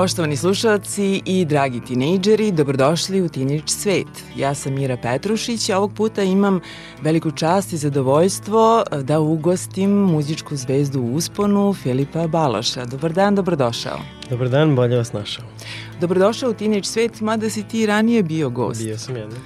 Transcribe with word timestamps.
Poštovani 0.00 0.36
slušalci 0.36 1.22
i 1.24 1.44
dragi 1.44 1.80
tinejdžeri, 1.80 2.52
dobrodošli 2.52 3.20
u 3.22 3.28
Teenage 3.28 3.66
svet. 3.66 4.06
Ja 4.36 4.54
sam 4.54 4.74
Mira 4.74 4.96
Petrušić, 4.96 5.68
a 5.70 5.78
ovog 5.78 5.92
puta 5.94 6.22
imam 6.22 6.60
veliku 7.02 7.30
čast 7.30 7.72
i 7.72 7.76
zadovoljstvo 7.76 8.84
da 9.02 9.20
ugostim 9.20 9.90
muzičku 9.90 10.56
zvezdu 10.56 11.00
u 11.00 11.14
usponu 11.14 11.74
Filipa 11.74 12.26
Baloša. 12.26 12.84
Dobar 12.84 13.12
dan, 13.12 13.34
dobrodošao. 13.34 13.98
Dobar 14.30 14.48
dan, 14.48 14.76
bolje 14.76 14.96
vas 14.96 15.12
našao. 15.12 15.44
Dobrodošao 16.00 16.50
u 16.50 16.54
Teenage 16.54 16.84
svet, 16.84 17.20
mada 17.20 17.50
si 17.50 17.62
ti 17.62 17.86
ranije 17.86 18.22
bio 18.22 18.50
gost. 18.50 18.82
Bio 18.82 18.98
sam 18.98 19.16
jedan. 19.16 19.38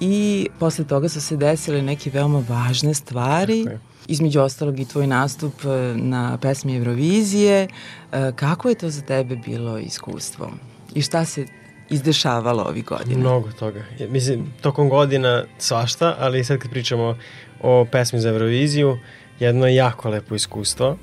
I 0.00 0.48
posle 0.58 0.84
toga 0.84 1.08
su 1.08 1.20
se 1.20 1.36
desile 1.36 1.82
neke 1.82 2.10
veoma 2.10 2.44
važne 2.48 2.94
stvari. 2.94 3.64
Tako 3.64 3.74
je 3.74 3.91
između 4.08 4.40
ostalog 4.40 4.80
i 4.80 4.84
tvoj 4.84 5.06
nastup 5.06 5.64
e, 5.64 5.68
na 5.96 6.38
pesmi 6.38 6.76
Eurovizije. 6.76 7.68
E, 8.12 8.32
kako 8.36 8.68
je 8.68 8.74
to 8.74 8.90
za 8.90 9.02
tebe 9.02 9.36
bilo 9.36 9.78
iskustvo? 9.78 10.50
I 10.94 11.02
šta 11.02 11.24
se 11.24 11.46
izdešavalo 11.90 12.62
ovih 12.62 12.84
godina? 12.84 13.20
Mnogo 13.20 13.52
toga. 13.58 13.84
Mislim, 14.08 14.52
tokom 14.60 14.88
godina 14.88 15.44
svašta, 15.58 16.16
ali 16.18 16.44
sad 16.44 16.58
kad 16.58 16.70
pričamo 16.70 17.16
o 17.62 17.86
pesmi 17.92 18.20
za 18.20 18.28
Euroviziju, 18.28 18.98
jedno 19.40 19.66
je 19.66 19.74
jako 19.74 20.08
lepo 20.08 20.34
iskustvo. 20.34 20.96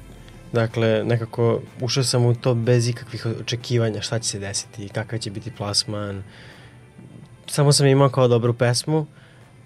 Dakle, 0.52 1.04
nekako 1.04 1.62
ušao 1.82 2.04
sam 2.04 2.26
u 2.26 2.36
to 2.36 2.54
bez 2.54 2.88
ikakvih 2.88 3.26
očekivanja 3.26 4.02
šta 4.02 4.20
će 4.20 4.30
se 4.30 4.40
desiti, 4.40 4.90
kakav 4.90 5.20
će 5.20 5.32
biti 5.32 5.52
plasman. 5.52 6.24
Samo 7.48 7.72
sam 7.72 7.88
imao 7.88 8.10
kao 8.10 8.28
dobru 8.28 8.54
pesmu 8.54 9.06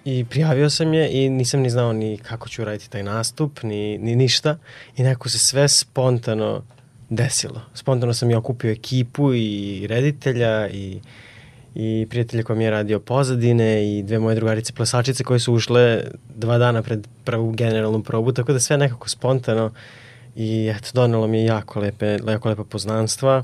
I 0.05 0.25
prijavio 0.25 0.69
sam 0.69 0.93
je 0.93 1.09
i 1.11 1.29
nisam 1.29 1.59
ni 1.59 1.69
znao 1.69 1.93
ni 1.93 2.17
kako 2.17 2.49
ću 2.49 2.63
raditi 2.63 2.89
taj 2.89 3.03
nastup, 3.03 3.63
ni, 3.63 3.97
ni 3.97 4.15
ništa. 4.15 4.57
I 4.97 5.03
nekako 5.03 5.29
se 5.29 5.39
sve 5.39 5.67
spontano 5.67 6.63
desilo. 7.09 7.61
Spontano 7.73 8.13
sam 8.13 8.31
i 8.31 8.35
okupio 8.35 8.71
ekipu 8.71 9.33
i 9.33 9.85
reditelja 9.87 10.69
i, 10.69 10.99
i 11.75 12.07
prijatelja 12.09 12.43
koja 12.43 12.57
mi 12.57 12.63
je 12.63 12.71
radio 12.71 12.99
pozadine 12.99 13.97
i 13.97 14.03
dve 14.03 14.19
moje 14.19 14.35
drugarice 14.35 14.73
plesačice 14.73 15.23
koje 15.23 15.39
su 15.39 15.53
ušle 15.53 16.03
dva 16.35 16.57
dana 16.57 16.81
pred 16.81 17.07
prvu 17.23 17.51
generalnu 17.51 18.03
probu, 18.03 18.31
tako 18.31 18.53
da 18.53 18.59
sve 18.59 18.77
nekako 18.77 19.09
spontano 19.09 19.71
i 20.35 20.73
eto, 20.77 20.89
donelo 20.93 21.27
mi 21.27 21.37
je 21.37 21.45
jako 21.45 21.79
lepe, 21.79 22.19
jako 22.27 22.49
lepe 22.49 22.63
poznanstva, 22.69 23.43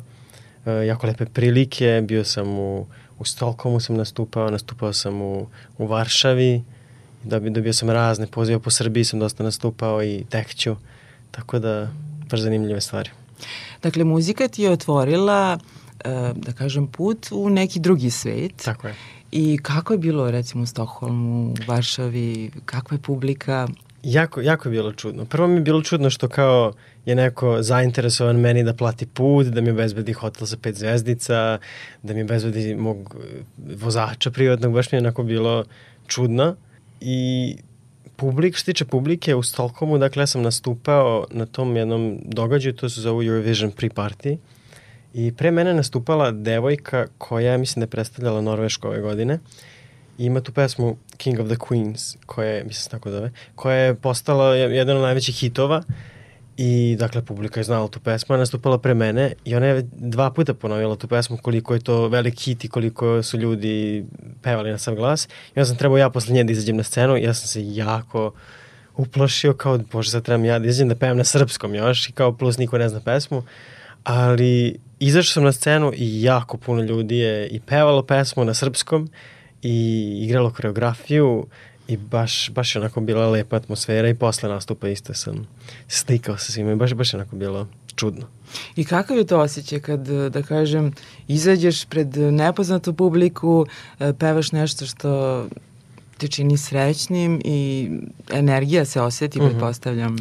e, 0.66 0.72
jako 0.72 1.08
lepe 1.08 1.26
prilike, 1.26 2.04
bio 2.08 2.24
sam 2.24 2.60
u 2.60 2.86
u 3.20 3.26
Stolkomu 3.26 3.80
sam 3.80 3.96
nastupao, 3.96 4.52
nastupao 4.52 4.94
sam 4.94 5.22
u, 5.22 5.48
u 5.78 5.88
Varšavi, 5.88 6.64
dobio, 7.24 7.52
dobio 7.52 7.74
sam 7.74 7.90
razne 7.90 8.28
pozive 8.28 8.60
po 8.60 8.70
Srbiji, 8.70 9.04
sam 9.04 9.20
dosta 9.20 9.44
nastupao 9.44 10.04
i 10.04 10.24
Tekću, 10.30 10.76
tako 11.32 11.60
da 11.60 11.88
baš 12.30 12.40
zanimljive 12.40 12.82
stvari. 12.82 13.10
Dakle, 13.84 14.04
muzika 14.04 14.48
ti 14.48 14.64
je 14.64 14.72
otvorila, 14.72 15.60
e, 16.00 16.34
da 16.36 16.54
kažem, 16.54 16.88
put 16.88 17.28
u 17.32 17.50
neki 17.50 17.80
drugi 17.80 18.10
svet. 18.10 18.56
Tako 18.66 18.88
je. 18.88 18.96
I 19.32 19.58
kako 19.58 19.94
je 19.94 20.00
bilo, 20.00 20.32
recimo, 20.32 20.64
u 20.64 20.66
Stokholmu, 20.66 21.52
u 21.52 21.56
Varšavi, 21.68 22.52
kakva 22.66 22.96
je 22.96 23.02
publika? 23.02 23.68
Jako, 24.04 24.42
jako 24.42 24.70
je 24.70 24.72
bilo 24.72 24.94
čudno. 24.94 25.26
Prvo 25.26 25.48
mi 25.48 25.56
je 25.56 25.62
bilo 25.62 25.82
čudno 25.82 26.10
što 26.10 26.28
kao 26.28 26.74
je 27.06 27.16
neko 27.16 27.62
zainteresovan 27.64 28.40
meni 28.40 28.64
da 28.64 28.74
plati 28.74 29.06
put, 29.06 29.48
da 29.48 29.62
mi 29.62 29.72
obezbedi 29.72 30.14
hotel 30.14 30.48
sa 30.48 30.58
pet 30.62 30.76
zvezdica, 30.76 31.60
da 32.04 32.14
mi 32.14 32.24
obezbedi 32.24 32.76
mog 32.76 33.16
vozača 33.58 34.32
privatnog, 34.32 34.74
baš 34.74 34.92
mi 34.92 34.96
je 34.96 35.00
onako 35.00 35.24
bilo 35.24 35.64
čudno. 36.08 36.56
I 37.02 37.56
publik, 38.16 38.56
što 38.56 38.66
tiče 38.66 38.86
publike 38.86 39.36
u 39.36 39.44
Stolkomu, 39.44 39.98
dakle 39.98 40.22
ja 40.22 40.28
sam 40.28 40.42
nastupao 40.42 41.26
na 41.32 41.46
tom 41.46 41.78
jednom 41.78 42.20
događaju, 42.26 42.76
to 42.76 42.90
se 42.90 43.02
zove 43.02 43.26
Eurovision 43.26 43.72
Pre-Party. 43.72 44.38
I 45.14 45.32
pre 45.32 45.52
mene 45.52 45.74
nastupala 45.74 46.32
devojka 46.32 47.08
koja, 47.18 47.58
mislim 47.58 47.82
da 47.82 47.84
je 47.84 47.90
predstavljala 47.90 48.42
Norvešku 48.42 48.88
ove 48.88 49.02
godine. 49.02 49.40
I 50.18 50.26
ima 50.26 50.42
tu 50.42 50.52
pesmu 50.52 50.98
King 51.18 51.40
of 51.40 51.48
the 51.48 51.56
Queens, 51.56 52.18
koja 52.26 52.50
je, 52.50 52.64
mislim 52.64 52.84
se 52.84 52.90
tako 52.90 53.12
zove, 53.12 53.32
koja 53.56 53.76
je 53.76 53.96
postala 53.96 54.56
jedan 54.56 54.98
od 54.98 55.04
najvećih 55.04 55.36
hitova. 55.36 55.84
I, 56.62 56.96
dakle, 57.00 57.22
publika 57.22 57.60
je 57.60 57.64
znala 57.64 57.88
tu 57.88 58.00
pesmu, 58.00 58.36
a 58.36 58.38
nastupala 58.38 58.78
pre 58.78 58.94
mene 58.94 59.34
i 59.46 59.56
ona 59.56 59.66
je 59.66 59.86
dva 59.92 60.32
puta 60.32 60.54
ponovila 60.54 60.96
tu 60.96 61.08
pesmu 61.08 61.38
koliko 61.38 61.74
je 61.74 61.80
to 61.80 62.08
velik 62.08 62.40
hit 62.40 62.66
i 62.66 62.68
koliko 62.68 63.24
su 63.24 63.38
ljudi 63.38 64.06
pevali 64.42 64.72
na 64.72 64.78
sam 64.78 64.96
glas. 64.96 65.26
I 65.26 65.60
onda 65.60 65.66
sam 65.66 65.78
trebao 65.78 65.98
ja 65.98 66.10
posle 66.10 66.34
nje 66.34 66.44
da 66.44 66.52
izađem 66.52 66.78
na 66.78 66.84
scenu 66.84 67.18
i 67.18 67.24
ja 67.24 67.34
sam 67.34 67.48
se 67.48 67.76
jako 67.76 68.32
uplašio 68.98 69.54
kao, 69.54 69.78
bože, 69.78 70.12
sad 70.12 70.24
trebam 70.24 70.46
ja 70.46 70.60
da 70.60 70.68
izađem 70.68 70.90
da 70.90 70.96
pevam 70.96 71.18
na 71.18 71.24
srpskom 71.24 71.76
još 71.76 72.10
i 72.10 72.12
kao 72.12 72.38
plus 72.38 72.58
niko 72.58 72.78
ne 72.78 72.90
zna 72.90 73.00
pesmu. 73.00 73.44
Ali 74.04 74.80
izašao 75.00 75.34
sam 75.34 75.44
na 75.44 75.52
scenu 75.52 75.92
i 75.96 76.24
jako 76.24 76.58
puno 76.58 76.82
ljudi 76.82 77.18
je 77.18 77.48
i 77.48 77.60
pevalo 77.60 78.04
pesmu 78.04 78.46
na 78.46 78.54
srpskom 78.54 79.10
i 79.62 80.18
igralo 80.24 80.52
koreografiju 80.52 81.48
i 81.90 81.98
baš, 81.98 82.50
baš 82.50 82.76
onako 82.76 83.02
bila 83.02 83.30
lepa 83.30 83.56
atmosfera 83.56 84.10
i 84.10 84.14
posle 84.14 84.50
nastupa 84.50 84.90
isto 84.90 85.14
sam 85.14 85.48
slikao 85.88 86.38
sa 86.38 86.52
svima 86.52 86.72
i 86.72 86.76
baš, 86.76 86.94
baš 86.94 87.14
onako 87.14 87.36
bilo 87.36 87.68
čudno. 87.96 88.28
I 88.76 88.86
kakav 88.86 89.18
je 89.18 89.28
to 89.28 89.40
osjećaj 89.40 89.80
kad, 89.80 90.08
da 90.08 90.42
kažem, 90.42 90.94
izađeš 91.28 91.86
pred 91.86 92.18
nepoznatu 92.18 92.94
publiku, 92.94 93.66
e, 94.00 94.14
pevaš 94.14 94.52
nešto 94.52 94.86
što 94.86 95.46
te 96.18 96.28
čini 96.28 96.58
srećnim 96.58 97.42
i 97.46 97.90
energija 98.34 98.86
se 98.86 99.02
osjeti, 99.02 99.40
mm 99.40 99.44
-hmm. 99.44 99.50
pretpostavljam. 99.50 100.16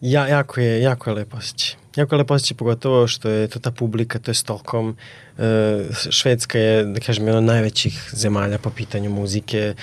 Ja, 0.00 0.26
jako 0.26 0.60
je, 0.60 0.82
jako 0.82 1.10
je 1.10 1.14
lepo 1.14 1.36
osjećaj. 1.36 1.83
Jako 1.96 2.16
lepo 2.16 2.34
osjećaj, 2.34 2.56
pogotovo 2.56 3.06
što 3.06 3.28
je 3.28 3.48
to 3.48 3.58
ta 3.58 3.70
publika, 3.70 4.18
to 4.18 4.30
je 4.30 4.34
Stockholm. 4.34 4.96
E, 5.38 5.84
Švedska 6.10 6.58
je, 6.58 6.84
da 6.84 7.00
kažem, 7.00 7.26
jedna 7.26 7.38
od 7.38 7.44
najvećih 7.44 8.10
zemalja 8.12 8.58
po 8.58 8.70
pitanju 8.70 9.10
muzike. 9.10 9.74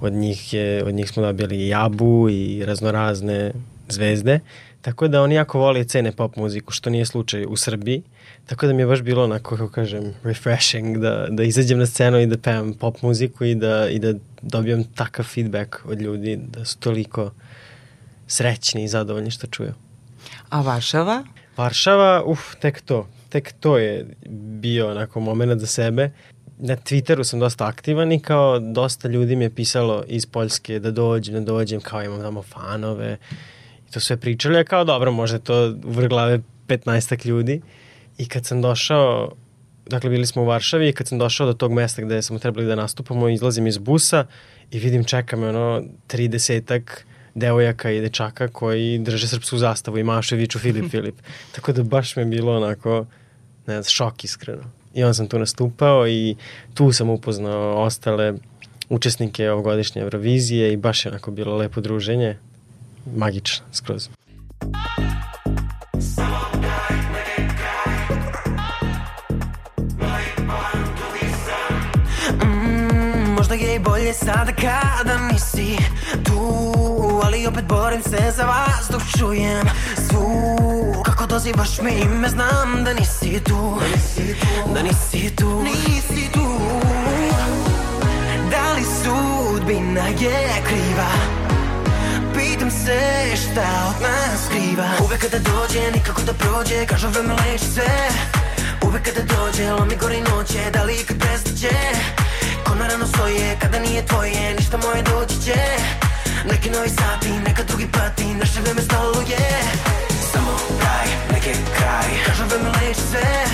Od 0.00 0.12
njih, 0.12 0.54
je, 0.54 0.84
od 0.84 0.94
njih 0.94 1.10
smo 1.10 1.22
dobili 1.22 1.68
Jabu 1.68 2.28
i 2.30 2.64
raznorazne 2.66 3.52
zvezde. 3.88 4.40
Tako 4.82 5.08
da 5.08 5.22
oni 5.22 5.34
jako 5.34 5.58
vole 5.58 5.84
cene 5.84 6.12
pop 6.12 6.36
muziku, 6.36 6.72
što 6.72 6.90
nije 6.90 7.06
slučaj 7.06 7.44
u 7.48 7.56
Srbiji. 7.56 8.02
Tako 8.46 8.66
da 8.66 8.72
mi 8.72 8.82
je 8.82 8.86
baš 8.86 9.02
bilo 9.02 9.24
onako, 9.24 9.56
kako 9.56 9.72
kažem, 9.72 10.14
refreshing 10.24 10.98
da, 10.98 11.26
da 11.30 11.42
izađem 11.42 11.78
na 11.78 11.86
scenu 11.86 12.20
i 12.20 12.26
da 12.26 12.38
pevam 12.38 12.74
pop 12.74 13.02
muziku 13.02 13.44
i 13.44 13.54
da, 13.54 13.88
i 13.88 13.98
da 13.98 14.14
dobijam 14.42 14.84
takav 14.84 15.24
feedback 15.24 15.76
od 15.84 16.00
ljudi 16.00 16.36
da 16.36 16.64
su 16.64 16.78
toliko 16.78 17.30
srećni 18.26 18.84
i 18.84 18.88
zadovoljni 18.88 19.30
što 19.30 19.46
čuju. 19.46 19.72
A 20.48 20.62
Varšava? 20.62 21.24
Varšava, 21.56 22.22
uf, 22.26 22.54
tek 22.60 22.80
to. 22.80 23.06
Tek 23.28 23.52
to 23.60 23.78
je 23.78 24.06
bio 24.60 24.90
onako 24.90 25.20
moment 25.20 25.60
za 25.60 25.66
sebe. 25.66 26.10
Na 26.58 26.76
Twitteru 26.76 27.24
sam 27.24 27.40
dosta 27.40 27.66
aktivan 27.66 28.12
i 28.12 28.20
kao 28.20 28.58
dosta 28.58 29.08
ljudi 29.08 29.36
mi 29.36 29.44
je 29.44 29.54
pisalo 29.54 30.04
iz 30.06 30.26
Poljske 30.26 30.78
da 30.78 30.90
dođem, 30.90 31.34
da 31.34 31.40
dođem, 31.40 31.80
kao 31.80 32.02
imam 32.02 32.20
tamo 32.20 32.42
fanove. 32.42 33.16
to 33.90 34.00
sve 34.00 34.16
pričali, 34.16 34.58
a 34.58 34.64
kao 34.64 34.84
dobro, 34.84 35.12
možda 35.12 35.38
to 35.38 35.74
u 35.84 36.08
glave 36.08 36.40
15 36.66 37.26
ljudi. 37.26 37.60
I 38.18 38.28
kad 38.28 38.46
sam 38.46 38.62
došao, 38.62 39.32
dakle 39.86 40.10
bili 40.10 40.26
smo 40.26 40.42
u 40.42 40.44
Varšavi 40.44 40.88
i 40.88 40.92
kad 40.92 41.08
sam 41.08 41.18
došao 41.18 41.46
do 41.46 41.52
tog 41.52 41.72
mesta 41.72 42.02
gde 42.02 42.22
smo 42.22 42.38
trebali 42.38 42.66
da 42.66 42.74
nastupamo, 42.74 43.28
izlazim 43.28 43.66
iz 43.66 43.78
busa 43.78 44.26
i 44.70 44.78
vidim 44.78 45.04
čeka 45.04 45.36
me 45.36 45.48
ono 45.48 45.82
30 46.08 46.82
devojaka 47.34 47.90
i 47.90 48.00
dečaka 48.00 48.48
koji 48.48 48.98
drže 48.98 49.28
srpsku 49.28 49.58
zastavu 49.58 49.98
i 49.98 50.04
maše 50.04 50.36
viču 50.36 50.58
Filip 50.58 50.90
Filip. 50.92 51.14
Tako 51.52 51.72
da 51.72 51.82
baš 51.82 52.16
me 52.16 52.24
bilo 52.24 52.56
onako, 52.56 53.06
ne 53.66 53.82
znam, 53.82 53.84
šok 53.84 54.24
iskreno. 54.24 54.62
I 54.94 55.02
onda 55.02 55.14
sam 55.14 55.28
tu 55.28 55.38
nastupao 55.38 56.08
i 56.08 56.36
tu 56.74 56.92
sam 56.92 57.10
upoznao 57.10 57.82
ostale 57.82 58.34
učesnike 58.88 59.50
ovogodišnje 59.50 60.02
Eurovizije 60.02 60.72
i 60.72 60.76
baš 60.76 61.04
je 61.04 61.10
onako 61.10 61.30
bilo 61.30 61.56
lepo 61.56 61.80
druženje. 61.80 62.38
Magično, 63.16 63.66
skroz. 63.72 64.08
Mm, 72.44 73.34
možda 73.36 73.54
je 73.54 73.76
i 73.76 73.78
bolje 73.78 74.12
sada 74.12 74.52
kada 74.52 75.28
nisi 75.32 75.76
tu 76.24 76.89
Ali 77.24 77.46
opet 77.46 77.64
borim 77.64 78.02
se 78.02 78.32
za 78.36 78.44
vas 78.44 78.88
dok 78.90 79.02
čujem 79.18 79.68
svu 80.08 81.02
Kako 81.04 81.26
dozivaš 81.26 81.80
me 81.80 81.90
ime 81.90 82.28
znam 82.28 82.84
da 82.84 82.92
nisi 82.92 83.40
tu. 83.44 83.78
Da 84.74 84.82
nisi 84.82 85.36
tu. 85.36 85.62
Nisi 85.62 86.32
tu. 86.32 86.46
Da 88.50 88.72
li 88.72 88.84
sudbina 88.84 90.06
je 90.06 90.62
kriva? 90.66 91.10
Pitam 92.34 92.70
se 92.70 93.00
šta 93.36 93.66
od 93.88 94.02
nas 94.02 94.46
skriva. 94.46 94.88
Uvek 95.04 95.20
kada 95.20 95.38
dođe 95.38 95.90
nikako 95.94 96.22
da 96.22 96.32
prođe 96.32 96.86
Kažu 96.86 97.08
vreme 97.08 97.34
leči 97.34 97.64
sve 97.64 98.08
Uvek 98.86 99.02
kada 99.02 99.20
dođe 99.34 99.72
lomi 99.72 99.96
gori 100.00 100.20
noće 100.20 100.70
Da 100.72 100.82
li 100.82 100.94
ikad 100.94 101.16
prestaće? 101.18 101.76
Ko 102.64 102.74
na 102.74 102.86
rano 102.86 103.06
svoje 103.06 103.56
kada 103.60 103.78
nije 103.78 104.06
tvoje 104.06 104.54
Ništa 104.58 104.76
moje 104.76 105.02
doći 105.02 105.42
će 105.44 105.54
Neki 106.44 106.70
novi 106.70 106.88
sati, 106.88 107.28
neka 107.46 107.62
drugi 107.62 107.86
pati 107.92 108.24
Naše 108.34 108.60
vreme 108.60 108.82
stalo 108.82 109.20
je. 109.20 109.48
Samo 110.32 110.52
kraj, 110.80 111.06
neki 111.32 111.50
kraj. 111.76 112.08
Kažu 112.26 112.44
vreme 112.44 112.68
leči 112.68 113.00
sve. 113.10 113.44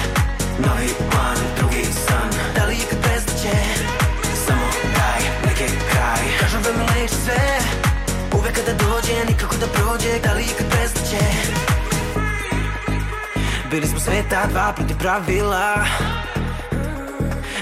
Novi 0.58 0.88
plan, 1.10 1.36
drugi 1.58 1.84
san. 1.84 2.30
Da 2.54 2.64
li 2.66 2.74
ikad 2.74 2.98
prestaće? 3.02 3.56
Samo 4.46 4.66
kraj, 4.94 5.22
neki 5.46 5.64
kraj. 5.90 6.22
Kažu 6.40 6.58
vreme 6.58 6.84
leči 6.94 7.14
sve. 7.24 7.58
Uvek 8.38 8.54
kada 8.54 8.72
dođe, 8.72 9.24
nikako 9.28 9.56
da 9.56 9.66
prođe. 9.66 10.18
Da 10.24 10.32
li 10.32 10.42
ikad 10.42 10.66
prestaće? 10.70 11.24
Bili 13.70 13.86
smo 13.86 14.00
sveta 14.00 14.46
dva 14.46 14.72
protiv 14.72 14.98
pravila 14.98 15.84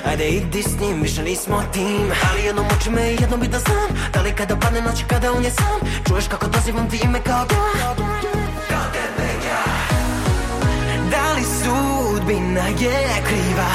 Ajde 0.06 0.28
idi 0.28 0.62
s 0.62 0.80
njim, 0.80 1.02
više 1.02 1.22
nismo 1.22 1.62
tim. 1.72 2.12
Ali 2.30 2.44
jednom 2.46 2.66
uči 2.76 2.90
me, 2.90 3.02
jednom 3.02 3.40
bi 3.40 3.48
da 3.48 3.58
znam. 3.58 3.88
Da 4.12 4.20
li 4.22 4.32
kada 4.36 4.56
padne 4.56 4.80
noć, 4.80 5.04
kada 5.08 5.32
on 5.32 5.44
je 5.44 5.50
sam? 5.50 5.80
Čuješ 6.08 6.24
kako 6.28 6.46
dozivam 6.46 6.90
ti 6.90 7.00
ime 7.04 7.20
kao 7.22 7.44
da? 7.44 7.54
Kao 8.68 8.84
tebe 8.92 9.28
ja. 9.48 9.64
Da 11.10 11.32
li 11.32 11.42
sudbina 11.42 12.66
je 12.66 13.22
kriva? 13.26 13.70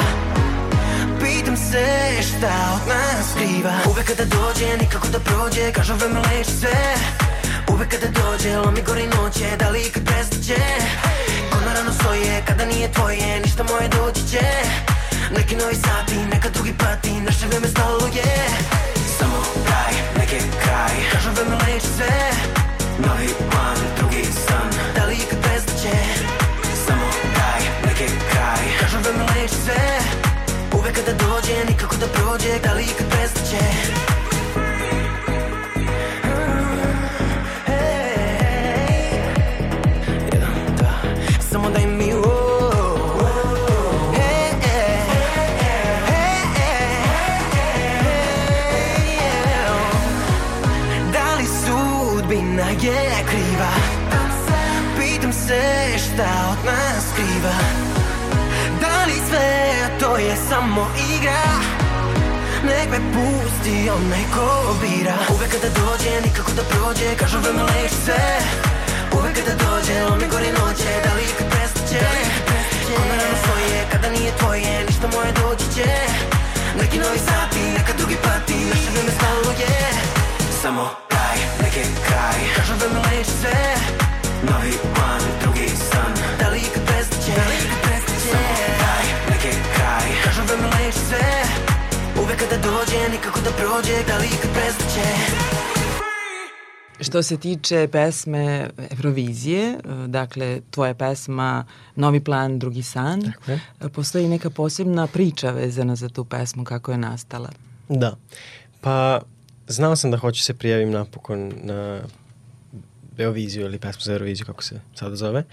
Pitam 1.20 1.56
se 1.56 1.86
šta 2.22 2.52
od 2.74 2.88
nas 2.88 3.30
skriva. 3.30 3.72
Uvek 3.90 4.06
kada 4.06 4.24
dođe, 4.24 4.76
nikako 4.80 5.08
da 5.08 5.18
prođe. 5.18 5.72
Kažu 5.72 5.94
vreme 5.94 6.20
leči 6.20 6.50
sve. 6.50 6.94
Uvek 7.72 7.88
kada 7.88 8.06
dođe, 8.06 8.56
lomi 8.56 8.82
gori 8.86 9.06
noće. 9.06 9.56
Da 9.58 9.70
li 9.70 9.80
ikad 9.80 10.02
prestaće? 10.04 10.62
Ko 11.52 11.58
na 11.66 11.74
rano 11.74 11.92
svoje, 12.02 12.42
kada 12.46 12.64
nije 12.64 12.92
tvoje 12.92 13.40
Ništa 13.44 13.62
moje 13.62 13.88
doći 13.88 14.28
će 14.30 14.89
Neki 15.36 15.56
novi 15.56 15.74
sati, 15.74 16.16
neka 16.32 16.48
drugi 16.48 16.72
pati 16.78 17.20
Naše 17.20 17.46
vreme 17.46 17.68
stalo 17.68 18.06
je. 18.14 18.34
Samo 19.18 19.42
kraj, 19.66 19.92
neki 20.18 20.38
kraj. 20.62 20.94
Kažem 21.12 21.32
vreme 21.34 21.54
leči 21.54 21.86
sve. 21.96 22.30
Novi 23.06 23.28
plan, 23.50 23.76
drugi 23.98 24.24
san. 24.46 24.70
Da 24.94 25.04
li 25.04 25.14
ikad 25.14 25.38
prestaće? 25.42 25.96
Samo 26.86 27.06
kraj, 27.34 27.62
neki 27.86 28.06
kraj. 28.30 28.64
Kažem 28.80 29.02
vreme 29.02 29.24
leči 29.34 29.54
sve. 29.64 29.98
Uvek 30.78 30.94
kada 30.94 31.12
dođe, 31.12 31.64
nikako 31.68 31.96
da 31.96 32.06
prođe. 32.06 32.58
Da 32.64 32.72
li 32.72 32.82
ikad 32.82 33.06
prestaće 33.10 34.09
šta 56.20 56.32
od 56.52 56.64
nas 56.64 57.04
skriva. 57.10 57.56
Da 58.80 59.04
li 59.06 59.18
sve 59.28 59.50
to 60.00 60.16
je 60.16 60.36
samo 60.48 60.86
igra? 61.16 61.42
Nek 62.68 62.88
me 62.90 63.00
pusti 63.14 63.90
onaj 63.90 64.24
ko 64.34 64.76
bira? 64.80 65.16
Uvek 65.34 65.50
kada 65.50 65.68
dođe, 65.80 66.10
nikako 66.26 66.52
da 66.52 66.62
prođe 66.62 67.16
Kažu 67.20 67.38
vreme 67.38 67.62
leči 67.62 67.94
sve. 68.04 68.38
Uvek 69.18 69.34
kada 69.38 69.54
dođe, 69.64 69.94
on 70.12 70.18
mi 70.18 70.26
gori 70.32 70.50
noće 70.60 70.90
Da 71.04 71.10
li 71.16 71.22
ikad 71.22 71.46
prestaće? 71.52 72.04
Ko 72.96 73.02
na 73.08 73.14
rano 73.20 73.36
svoje, 73.44 73.86
kada 73.92 74.10
nije 74.10 74.32
tvoje 74.38 74.84
Ništa 74.86 75.06
moje 75.14 75.32
doći 75.32 75.39
dođe, 92.62 93.08
nikako 93.12 93.40
da 93.40 93.50
prođe 93.50 94.04
Da 94.06 94.18
li 94.18 94.26
ikad 94.26 94.50
prestaće 94.54 95.08
Što 97.00 97.22
se 97.22 97.36
tiče 97.36 97.88
pesme 97.92 98.70
Eurovizije, 98.90 99.78
dakle, 100.06 100.60
tvoja 100.70 100.94
pesma 100.94 101.64
Novi 101.96 102.20
plan, 102.20 102.58
drugi 102.58 102.82
san, 102.82 103.22
Tako 103.22 103.50
je. 103.50 103.60
postoji 103.94 104.28
neka 104.28 104.50
posebna 104.50 105.06
priča 105.06 105.50
vezana 105.50 105.96
za 105.96 106.08
tu 106.08 106.24
pesmu, 106.24 106.64
kako 106.64 106.92
je 106.92 106.98
nastala. 106.98 107.50
Da. 107.88 108.16
Pa, 108.80 109.20
znao 109.68 109.96
sam 109.96 110.10
da 110.10 110.16
hoću 110.16 110.42
se 110.42 110.54
prijavim 110.54 110.90
napokon 110.90 111.52
na 111.62 112.00
Beoviziju 113.16 113.66
ili 113.66 113.78
pesmu 113.78 114.00
za 114.00 114.12
Euroviziju, 114.12 114.46
kako 114.46 114.62
se 114.62 114.80
sada 114.94 115.16
zove. 115.16 115.44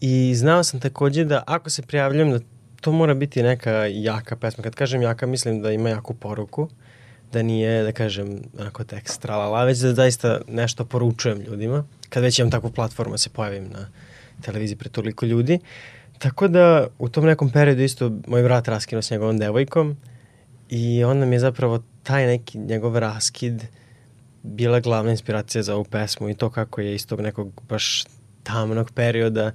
I 0.00 0.34
znao 0.34 0.64
sam 0.64 0.80
takođe 0.80 1.24
da 1.24 1.42
ako 1.46 1.70
se 1.70 1.82
prijavljam 1.82 2.30
da 2.30 2.40
to 2.80 2.92
mora 2.92 3.14
biti 3.14 3.42
neka 3.42 3.70
jaka 3.86 4.36
pesma. 4.36 4.64
Kad 4.64 4.74
kažem 4.74 5.02
jaka, 5.02 5.26
mislim 5.26 5.62
da 5.62 5.72
ima 5.72 5.88
jaku 5.88 6.14
poruku, 6.14 6.68
da 7.32 7.42
nije, 7.42 7.82
da 7.82 7.92
kažem, 7.92 8.42
onako 8.58 8.84
tekst 8.84 9.22
tralala, 9.22 9.64
već 9.64 9.78
da 9.78 9.94
zaista 9.94 10.40
nešto 10.48 10.84
poručujem 10.84 11.40
ljudima. 11.40 11.84
Kad 12.08 12.22
već 12.22 12.38
imam 12.38 12.50
takvu 12.50 12.70
platformu 12.70 13.14
da 13.14 13.18
se 13.18 13.30
pojavim 13.30 13.68
na 13.72 13.88
televiziji 14.42 14.76
pre 14.76 14.88
toliko 14.88 15.26
ljudi. 15.26 15.58
Tako 16.18 16.48
da 16.48 16.86
u 16.98 17.08
tom 17.08 17.24
nekom 17.24 17.50
periodu 17.50 17.82
isto 17.82 18.12
moj 18.26 18.42
brat 18.42 18.68
raskinuo 18.68 19.02
s 19.02 19.10
njegovom 19.10 19.38
devojkom 19.38 19.96
i 20.68 21.04
onda 21.04 21.26
mi 21.26 21.34
je 21.34 21.40
zapravo 21.40 21.82
taj 22.02 22.26
neki 22.26 22.58
njegov 22.58 22.98
raskid 22.98 23.62
bila 24.42 24.80
glavna 24.80 25.10
inspiracija 25.10 25.62
za 25.62 25.74
ovu 25.74 25.84
pesmu 25.84 26.28
i 26.28 26.34
to 26.34 26.50
kako 26.50 26.80
je 26.80 26.94
iz 26.94 27.06
tog 27.06 27.20
nekog 27.20 27.62
baš 27.68 28.04
tamnog 28.42 28.90
perioda 28.92 29.52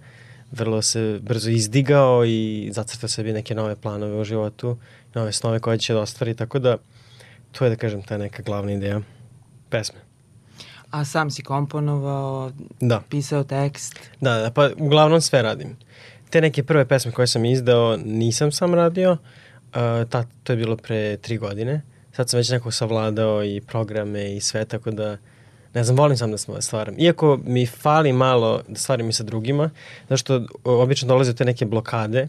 vrlo 0.52 0.82
se 0.82 1.20
brzo 1.22 1.50
izdigao 1.50 2.26
i 2.26 2.70
zacrtao 2.74 3.10
sebi 3.10 3.34
neke 3.34 3.56
nove 3.56 3.76
planove 3.76 4.22
u 4.22 4.24
životu, 4.24 4.78
nove 5.14 5.32
snove 5.32 5.60
koje 5.60 5.78
će 5.78 5.94
da 5.94 6.00
ostvari, 6.00 6.36
tako 6.36 6.60
da 6.60 6.78
to 7.52 7.66
je 7.66 7.70
da 7.70 7.76
kažem 7.76 8.02
ta 8.02 8.18
neka 8.18 8.44
glavna 8.44 8.72
ideja 8.72 9.02
pesme. 9.70 10.00
A 10.92 11.06
sam 11.06 11.32
si 11.32 11.44
komponovao, 11.44 12.52
Da. 12.80 13.02
pisao 13.10 13.44
tekst. 13.44 14.00
Da, 14.22 14.38
da, 14.38 14.52
pa 14.52 14.70
uglavnom 14.78 15.22
sve 15.22 15.42
radim. 15.42 15.78
Te 16.30 16.42
neke 16.42 16.64
prve 16.64 16.88
pesme 16.88 17.12
koje 17.12 17.28
sam 17.28 17.46
izdao 17.46 17.98
nisam 17.98 18.52
sam 18.52 18.74
radio, 18.74 19.12
uh, 19.12 20.10
ta, 20.10 20.26
to 20.44 20.54
je 20.54 20.58
bilo 20.58 20.78
pre 20.78 21.18
tri 21.18 21.38
godine. 21.38 21.82
Sad 22.12 22.30
sam 22.30 22.38
već 22.38 22.50
neko 22.50 22.72
savladao 22.72 23.44
i 23.44 23.62
programe 23.62 24.36
i 24.36 24.42
sve, 24.42 24.66
tako 24.66 24.92
da 24.92 25.18
ne 25.74 25.84
znam, 25.84 25.98
volim 25.98 26.18
sam 26.18 26.32
da 26.32 26.38
smo- 26.38 26.62
stvaram. 26.62 26.96
Iako 26.98 27.40
mi 27.46 27.66
fali 27.66 28.14
malo 28.14 28.62
da 28.68 28.76
stvarim 28.76 29.10
i 29.10 29.14
sa 29.14 29.24
drugima, 29.24 29.70
zato 30.02 30.18
što 30.18 30.36
o, 30.64 30.82
obično 30.84 31.08
dolaze 31.08 31.34
te 31.34 31.46
neke 31.46 31.66
blokade, 31.66 32.28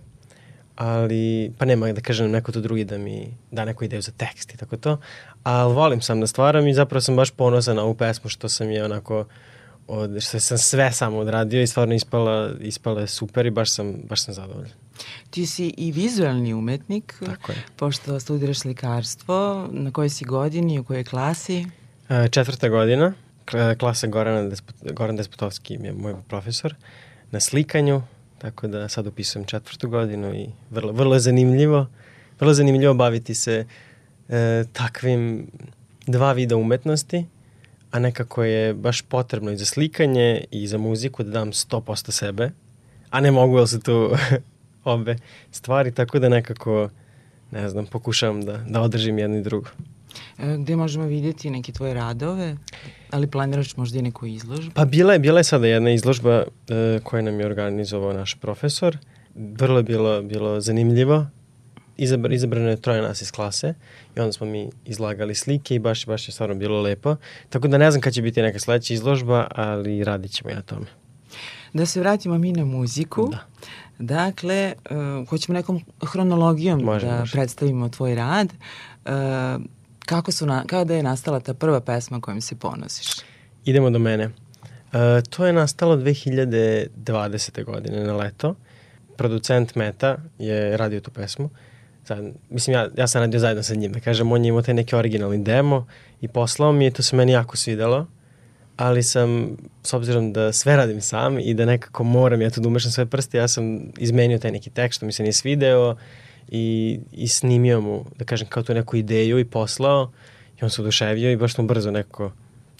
ali, 0.76 1.52
pa 1.58 1.64
nema 1.64 1.92
da 1.92 2.00
kažem 2.00 2.30
neko 2.30 2.52
to 2.52 2.60
drugi 2.60 2.84
da 2.84 2.98
mi 2.98 3.28
da 3.50 3.64
neku 3.64 3.84
ideju 3.84 4.02
za 4.02 4.12
tekst 4.12 4.54
i 4.54 4.58
tako 4.58 4.76
to, 4.76 4.98
ali 5.42 5.74
volim 5.74 6.00
sam 6.00 6.20
da 6.20 6.26
stvaram 6.26 6.68
i 6.68 6.74
zapravo 6.74 7.00
sam 7.00 7.16
baš 7.16 7.30
ponosan 7.30 7.76
na 7.76 7.82
ovu 7.82 7.94
pesmu 7.94 8.30
što 8.30 8.48
sam 8.48 8.70
je 8.70 8.84
onako 8.84 9.24
od, 9.88 10.20
što 10.20 10.40
sam 10.40 10.58
sve 10.58 10.92
samo 10.92 11.18
odradio 11.18 11.62
i 11.62 11.66
stvarno 11.66 11.94
ispala, 11.94 12.50
ispala 12.60 13.00
je 13.00 13.06
super 13.06 13.46
i 13.46 13.50
baš 13.50 13.70
sam, 13.70 13.94
baš 14.02 14.22
sam 14.22 14.34
zadovoljan. 14.34 14.72
Ti 15.30 15.46
si 15.46 15.74
i 15.76 15.92
vizualni 15.92 16.54
umetnik, 16.54 17.14
Tako 17.20 17.52
je. 17.52 17.58
pošto 17.76 18.20
studiraš 18.20 18.58
slikarstvo. 18.58 19.68
Na 19.70 19.90
kojoj 19.90 20.08
si 20.08 20.24
godini, 20.24 20.78
u 20.78 20.84
kojoj 20.84 21.04
klasi? 21.04 21.66
E, 22.08 22.28
četvrta 22.28 22.68
godina, 22.68 23.12
klasa 23.78 24.06
Goran, 24.06 24.50
Despot, 24.50 24.74
Goran 24.92 25.16
Despotovski 25.16 25.74
je 25.74 25.92
moj 25.92 26.14
profesor 26.28 26.74
na 27.30 27.40
slikanju, 27.40 28.02
tako 28.38 28.68
da 28.68 28.88
sad 28.88 29.06
upisujem 29.06 29.46
četvrtu 29.46 29.88
godinu 29.88 30.34
i 30.34 30.48
vrlo, 30.70 30.92
vrlo 30.92 31.14
je 31.14 31.20
zanimljivo, 31.20 31.86
vrlo 32.40 32.54
zanimljivo 32.54 32.94
baviti 32.94 33.34
se 33.34 33.66
e, 34.28 34.64
takvim 34.72 35.46
dva 36.06 36.32
vida 36.32 36.56
umetnosti, 36.56 37.26
a 37.90 37.98
nekako 37.98 38.44
je 38.44 38.74
baš 38.74 39.02
potrebno 39.02 39.50
i 39.50 39.56
za 39.56 39.64
slikanje 39.64 40.44
i 40.50 40.66
za 40.66 40.78
muziku 40.78 41.22
da 41.22 41.30
dam 41.30 41.52
100% 41.52 42.10
sebe, 42.10 42.50
a 43.10 43.20
ne 43.20 43.30
mogu 43.30 43.58
jer 43.58 43.68
su 43.68 43.80
tu 43.80 44.10
obe 44.84 45.16
stvari, 45.50 45.94
tako 45.94 46.18
da 46.18 46.28
nekako, 46.28 46.88
ne 47.50 47.68
znam, 47.68 47.86
pokušavam 47.86 48.42
da, 48.42 48.56
da 48.56 48.80
održim 48.80 49.18
jedno 49.18 49.36
i 49.36 49.42
drugo. 49.42 49.68
E, 50.38 50.56
Gde 50.58 50.76
možemo 50.76 51.06
vidjeti 51.06 51.50
neke 51.50 51.72
tvoje 51.72 51.94
radove? 51.94 52.56
Ali 53.10 53.26
planiraš 53.26 53.76
možda 53.76 53.98
i 53.98 54.02
neku 54.02 54.26
izložbu? 54.26 54.70
Pa 54.74 54.84
bila 54.84 55.12
je, 55.12 55.18
bila 55.18 55.40
je 55.40 55.44
sada 55.44 55.66
jedna 55.66 55.90
izložba 55.90 56.42
e, 56.68 57.00
koju 57.02 57.22
nam 57.22 57.40
je 57.40 57.46
organizovao 57.46 58.12
naš 58.12 58.34
profesor. 58.34 58.98
Vrlo 59.34 59.76
je 59.78 59.82
bilo, 59.82 60.22
bilo 60.22 60.60
zanimljivo. 60.60 61.26
Izabr, 61.96 62.32
izabrano 62.32 62.68
je 62.68 62.80
troje 62.80 63.02
nas 63.02 63.22
iz 63.22 63.32
klase 63.32 63.74
i 64.16 64.20
onda 64.20 64.32
smo 64.32 64.46
mi 64.46 64.70
izlagali 64.84 65.34
slike 65.34 65.74
i 65.74 65.78
baš, 65.78 66.06
baš 66.06 66.28
je 66.28 66.32
stvarno 66.32 66.54
bilo 66.54 66.80
lepo. 66.80 67.16
Tako 67.48 67.68
da 67.68 67.78
ne 67.78 67.90
znam 67.90 68.00
kad 68.00 68.12
će 68.12 68.22
biti 68.22 68.42
neka 68.42 68.58
sledeća 68.58 68.94
izložba, 68.94 69.46
ali 69.50 70.04
radit 70.04 70.32
ćemo 70.32 70.50
i 70.50 70.54
na 70.54 70.62
tome. 70.62 70.86
Da 71.72 71.86
se 71.86 72.00
vratimo 72.00 72.38
mi 72.38 72.52
na 72.52 72.64
muziku. 72.64 73.28
Da. 73.30 73.38
Dakle, 73.98 74.72
uh, 74.90 75.28
hoćemo 75.28 75.58
nekom 75.58 75.80
hronologijom 76.12 76.80
Može, 76.82 77.06
da 77.06 77.18
može. 77.18 77.32
predstavimo 77.32 77.88
tvoj 77.88 78.14
rad. 78.14 78.52
Uh, 79.04 79.12
kako 80.12 80.32
su 80.32 80.46
na, 80.46 80.64
kada 80.66 80.94
je 80.94 81.02
nastala 81.02 81.40
ta 81.40 81.54
prva 81.54 81.80
pesma 81.80 82.20
kojom 82.20 82.40
se 82.40 82.54
ponosiš? 82.54 83.08
Idemo 83.64 83.90
do 83.90 83.98
mene. 83.98 84.24
E, 84.24 85.22
to 85.30 85.46
je 85.46 85.52
nastalo 85.52 85.96
2020. 85.96 87.64
godine 87.64 88.04
na 88.04 88.16
leto. 88.16 88.54
Producent 89.16 89.74
Meta 89.74 90.16
je 90.38 90.76
radio 90.76 91.00
tu 91.00 91.10
pesmu. 91.10 91.50
Sad, 92.04 92.24
mislim, 92.50 92.74
ja, 92.74 92.88
ja 92.96 93.06
sam 93.06 93.22
radio 93.22 93.40
zajedno 93.40 93.62
sa 93.62 93.74
njim, 93.74 93.92
da 93.92 94.00
kažem, 94.00 94.32
on 94.32 94.44
je 94.44 94.48
imao 94.48 94.62
taj 94.62 94.74
neki 94.74 94.96
originalni 94.96 95.44
demo 95.44 95.86
i 96.20 96.28
poslao 96.28 96.72
mi 96.72 96.84
je, 96.84 96.90
to 96.90 97.02
se 97.02 97.16
meni 97.16 97.32
jako 97.32 97.56
svidelo, 97.56 98.06
ali 98.76 99.02
sam, 99.02 99.56
s 99.82 99.92
obzirom 99.92 100.32
da 100.32 100.52
sve 100.52 100.76
radim 100.76 101.00
sam 101.00 101.38
i 101.38 101.54
da 101.54 101.64
nekako 101.64 102.04
moram 102.04 102.42
ja 102.42 102.50
tu 102.50 102.60
da 102.60 102.68
umešam 102.68 102.90
sve 102.90 103.06
prste, 103.06 103.38
ja 103.38 103.48
sam 103.48 103.80
izmenio 103.98 104.38
taj 104.38 104.52
neki 104.52 104.70
tekst, 104.70 104.96
što 104.96 105.06
mi 105.06 105.12
se 105.12 105.22
nije 105.22 105.32
svideo 105.32 105.96
i, 106.48 106.98
i 107.12 107.28
snimio 107.28 107.80
mu, 107.80 108.04
da 108.18 108.24
kažem, 108.24 108.48
kao 108.48 108.62
tu 108.62 108.74
neku 108.74 108.96
ideju 108.96 109.38
i 109.38 109.44
poslao 109.44 110.10
i 110.60 110.64
on 110.64 110.70
se 110.70 110.82
oduševio 110.82 111.32
i 111.32 111.36
baš 111.36 111.54
smo 111.54 111.64
brzo 111.64 111.90
nekako 111.90 112.32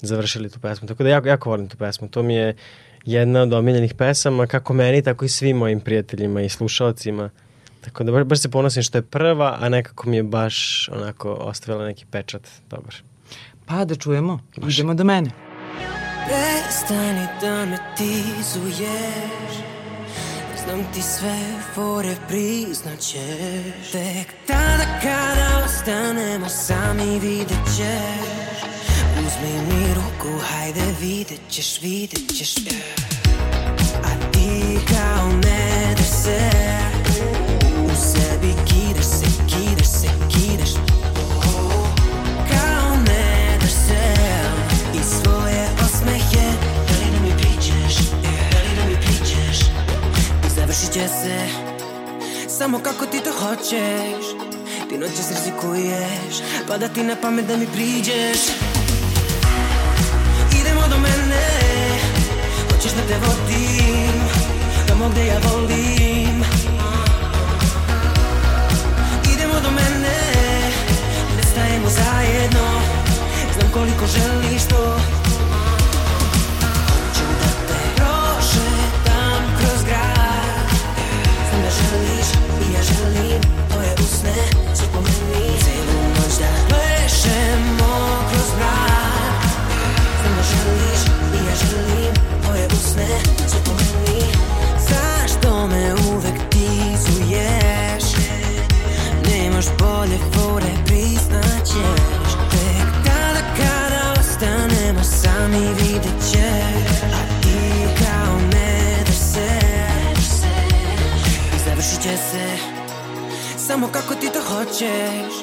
završili 0.02 0.50
tu 0.50 0.60
pesmu. 0.60 0.88
Tako 0.88 1.02
da 1.02 1.08
jako, 1.08 1.28
jako 1.28 1.50
volim 1.50 1.68
tu 1.68 1.76
pesmu. 1.76 2.08
To 2.08 2.22
mi 2.22 2.34
je 2.34 2.56
jedna 3.04 3.42
od 3.42 3.52
omiljenih 3.52 3.94
pesama, 3.94 4.46
kako 4.46 4.74
meni, 4.74 5.02
tako 5.02 5.24
i 5.24 5.28
svim 5.28 5.56
mojim 5.56 5.80
prijateljima 5.80 6.42
i 6.42 6.48
slušalcima. 6.48 7.30
Tako 7.80 8.04
da 8.04 8.12
baš, 8.12 8.24
baš 8.24 8.40
se 8.40 8.50
ponosim 8.50 8.82
što 8.82 8.98
je 8.98 9.02
prva, 9.02 9.58
a 9.60 9.68
nekako 9.68 10.08
mi 10.08 10.16
je 10.16 10.22
baš 10.22 10.88
onako 10.92 11.32
ostavila 11.32 11.84
neki 11.84 12.06
pečat 12.10 12.48
dobar. 12.70 12.94
Pa 13.66 13.84
da 13.84 13.94
čujemo. 13.94 14.40
Može. 14.56 14.80
Idemo 14.80 14.94
do 14.94 15.04
mene. 15.04 15.30
Prestani 16.26 17.26
da 17.40 17.66
me 17.66 17.78
tizuješ 17.96 19.41
Znam 20.64 20.84
ti 20.94 21.02
sve 21.02 21.38
fore 21.74 22.16
priznaćeš. 22.28 23.90
Tek 23.92 24.26
tada 24.46 24.84
kada 25.02 25.64
ostanemo 25.64 26.48
sami 26.48 27.18
vidjet 27.18 27.64
ćeš. 27.76 28.72
Uzmi 29.18 29.52
mi 29.68 29.94
ruku, 29.94 30.38
hajde 30.38 30.80
vidjet 31.00 31.40
ćeš, 31.50 31.80
vidjet 31.82 32.36
ćeš. 32.38 32.54
A 34.04 34.32
ti 34.32 34.78
kao 34.88 35.28
ne 35.32 35.94
daš 35.96 36.06
se 36.06 36.81
Samo 52.62 52.78
kako 52.78 53.06
ti 53.06 53.20
to 53.20 53.32
hoćeš. 53.32 54.24
Ti 54.88 54.98
noćas 54.98 55.32
Pa 56.68 56.78
da 56.78 56.88
ti 56.88 57.02
na 57.02 57.16
pamet 57.22 57.46
da 57.46 57.56
mi 57.56 57.66
priđeš. 57.66 58.40
Idemo 60.60 60.80
do 60.90 60.98
mene 60.98 61.46
Hoćeš 62.70 62.92
da 62.92 63.02
te 63.08 63.14
vodim 63.26 64.12
Tamo 64.88 65.08
gde 65.08 65.26
ja 65.26 65.38
volim. 65.38 66.44
Idemo 69.34 69.54
do 69.62 69.70
mene 69.70 70.18
Ne 71.36 71.42
stajemo 71.52 71.88
zajedno 71.88 72.80
Znam 73.58 73.70
koliko 73.72 74.06
želiš 74.06 74.62
to. 74.62 75.00
Hoću 76.88 77.24
da 77.40 77.48
te 77.68 77.80
prošetam 77.96 79.56
kroz 79.58 79.84
grad 79.84 80.70
Znam 81.50 81.62
da 81.62 81.70
želiš 81.70 82.41
ja 82.74 82.82
želim 82.82 83.40
Tvoje 83.70 83.94
usne 83.98 84.34
su 84.74 84.82
po 84.92 85.00
meni. 85.00 85.58
Celu 85.64 86.02
noć 86.16 86.38
da 86.38 86.50
plešemo 86.68 87.92
kroz 88.30 88.48
mrak. 88.58 89.42
Znam 90.20 90.34
da 90.36 90.42
želiš 90.42 91.00
i 91.34 91.46
ja 91.48 91.54
želim 91.66 92.14
Tvoje 92.44 92.66
usne 92.66 93.08
su 93.48 93.56
po 93.64 93.70
meni. 93.70 94.22
Zašto 94.88 95.66
me 95.66 95.94
uvek 95.94 96.38
tizuješ? 96.50 98.04
Nemaš 99.28 99.66
bolje 99.78 100.18
fore 100.32 100.72
priznaćeš. 100.86 102.32
Tek 102.50 102.88
tada 103.04 103.42
kada 103.56 104.20
ostanemo 104.20 105.04
sami 105.04 105.74
vidjet 105.74 106.21
Će 112.02 112.16
se 112.16 112.46
Samo 113.66 113.88
kako 113.88 114.14
ti 114.14 114.28
to 114.32 114.40
hoćeš. 114.42 115.34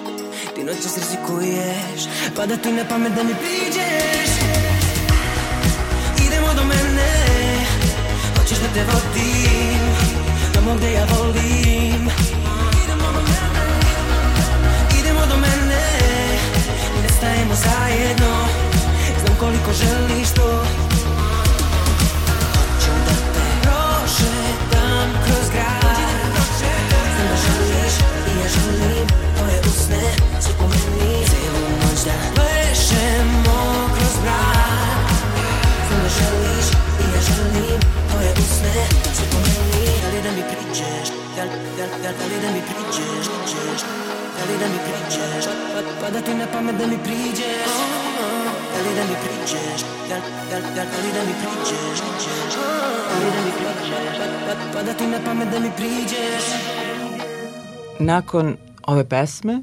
Ti 0.56 0.64
noćas 0.64 0.98
rizikuješ 0.98 2.02
Pa 2.36 2.46
da 2.46 2.58
ti 2.58 2.72
na 2.72 2.84
pamet 2.90 3.14
da 3.14 3.24
mi 3.24 3.34
priđeš. 3.36 4.32
Idemo 6.28 6.54
do 6.54 6.64
mene 6.64 7.12
Hoćeš 8.38 8.58
da 8.58 8.68
te 8.74 8.84
vodim 8.84 9.82
Tamo 10.54 10.76
gde 10.76 10.92
ja 10.92 11.06
volim. 11.06 12.10
Idemo 12.84 13.08
do 13.16 13.22
mene 13.30 13.68
Idemo 15.00 15.26
do 15.26 15.38
mene 15.38 15.84
Ne 17.02 17.10
stajemo 17.18 17.54
zajedno. 17.56 18.48
Znam 19.26 19.36
koliko 19.40 19.72
želiš 19.74 20.30
to 20.30 20.89
želim 28.54 29.08
Tvoje 29.38 29.58
usne 29.72 30.04
su 30.46 30.52
po 30.60 30.66
meni 30.72 31.12
Celu 31.30 31.64
noć 31.82 32.00
da 32.08 32.16
plešemo 32.36 33.58
kroz 33.96 34.16
mrak 34.24 35.10
Znam 35.88 36.00
da 36.04 36.10
želiš 36.18 36.68
i 37.02 37.06
ja 37.14 37.22
želim 37.30 37.80
Tvoje 38.10 38.32
usne 38.44 38.76
su 39.18 39.24
po 39.32 39.38
meni 39.46 39.86
Da 40.04 40.08
li 40.14 40.20
da 40.26 40.32
mi 40.38 40.44
priđeš 40.52 41.08
Da, 41.36 41.44
da, 41.78 41.86
da, 42.04 42.10
da 42.18 42.24
li 42.30 42.38
da 42.44 42.50
mi 42.56 42.62
priđeš 42.70 43.26
Priđeš. 43.28 43.82
Da 44.36 44.42
li 44.48 44.56
da 44.62 44.68
mi 44.74 44.80
priđeš 44.88 45.46
pa, 45.46 45.52
pa, 45.74 45.82
pa 46.02 46.08
da 46.14 46.22
ti 46.22 46.34
na 46.34 46.48
pamet 46.54 46.76
da 46.80 46.86
mi 46.88 46.98
priđeš 47.06 47.74
Da 48.74 48.80
li 48.86 48.92
da 48.98 49.04
mi 49.10 49.16
priđeš 49.24 49.82
Da, 50.10 50.18
da, 50.50 50.58
da, 50.76 50.84
da 50.92 50.98
li 51.04 51.10
da 51.18 51.22
mi 51.28 51.34
priđeš 51.42 52.00
Priđeš. 52.06 52.54
Da 53.10 53.16
li 53.22 53.30
da 53.36 53.42
mi 53.46 53.52
priđeš 53.60 53.90
pa, 54.20 54.26
pa, 54.46 54.54
pa 54.74 54.84
da 54.84 54.94
ti 54.94 55.08
na 55.08 55.20
pamet 55.26 55.48
da 55.54 55.60
mi 55.60 55.72
priđeš 55.78 56.79
Nakon 58.00 58.58
ove 58.88 59.10
pesme 59.10 59.62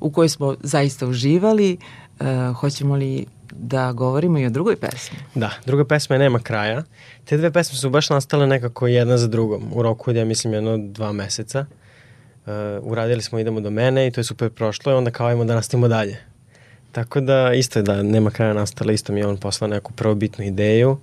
u 0.00 0.10
kojoj 0.10 0.28
smo 0.28 0.56
zaista 0.62 1.06
uživali, 1.06 1.76
uh, 2.20 2.56
hoćemo 2.56 2.96
li 2.96 3.26
da 3.52 3.92
govorimo 3.92 4.38
i 4.38 4.46
o 4.46 4.50
drugoj 4.50 4.76
pesmi? 4.76 5.18
Da, 5.34 5.50
druga 5.66 5.84
pesma 5.84 6.14
je 6.14 6.20
Nema 6.20 6.38
kraja. 6.38 6.82
Te 7.24 7.36
dve 7.36 7.52
pesme 7.52 7.78
su 7.78 7.90
baš 7.90 8.10
nastale 8.10 8.46
nekako 8.46 8.86
jedna 8.86 9.18
za 9.18 9.26
drugom. 9.26 9.62
U 9.72 9.82
roku 9.82 10.10
od, 10.10 10.16
ja 10.16 10.24
mislim, 10.24 10.54
jedno 10.54 10.78
dva 10.78 11.12
meseca. 11.12 11.66
Uh, 12.46 12.52
uradili 12.82 13.22
smo 13.22 13.38
Idemo 13.38 13.60
do 13.60 13.70
mene 13.70 14.06
i 14.06 14.10
to 14.10 14.20
je 14.20 14.24
super 14.24 14.50
prošlo 14.50 14.92
i 14.92 14.94
onda 14.94 15.10
kao 15.10 15.26
ajmo 15.26 15.44
da 15.44 15.54
nastavimo 15.54 15.88
dalje. 15.88 16.16
Tako 16.92 17.20
da 17.20 17.52
isto 17.54 17.78
je 17.78 17.82
da 17.82 18.02
nema 18.02 18.30
kraja 18.30 18.52
nastala, 18.54 18.92
isto 18.92 19.12
mi 19.12 19.20
je 19.20 19.26
on 19.26 19.36
poslao 19.36 19.68
neku 19.68 19.92
prvobitnu 19.92 20.44
ideju 20.44 20.98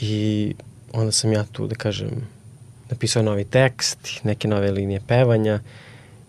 i 0.00 0.54
onda 0.92 1.12
sam 1.12 1.32
ja 1.32 1.44
tu, 1.52 1.66
da 1.66 1.74
kažem, 1.74 2.10
napisao 2.90 3.22
novi 3.22 3.44
tekst, 3.44 3.98
neke 4.24 4.48
nove 4.48 4.70
linije 4.70 5.00
pevanja 5.06 5.60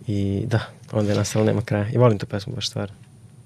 i 0.08 0.44
da, 0.48 0.60
onda 0.92 1.12
je 1.12 1.18
nastalo 1.18 1.46
nema 1.46 1.62
kraja. 1.62 1.90
I 1.94 1.98
volim 1.98 2.18
tu 2.18 2.26
pesmu 2.26 2.56
baš 2.56 2.70
stvarno. 2.70 2.96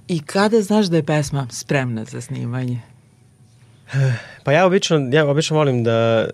I 0.08 0.20
kada 0.20 0.62
znaš 0.62 0.86
da 0.86 0.98
je 0.98 1.04
pesma 1.04 1.48
spremna 1.52 2.06
za 2.06 2.22
snimanje? 2.22 2.80
Pa 4.44 4.52
ja 4.52 4.66
obično, 4.66 5.10
ja 5.12 5.28
obično 5.28 5.58
volim 5.58 5.84
da 5.84 6.28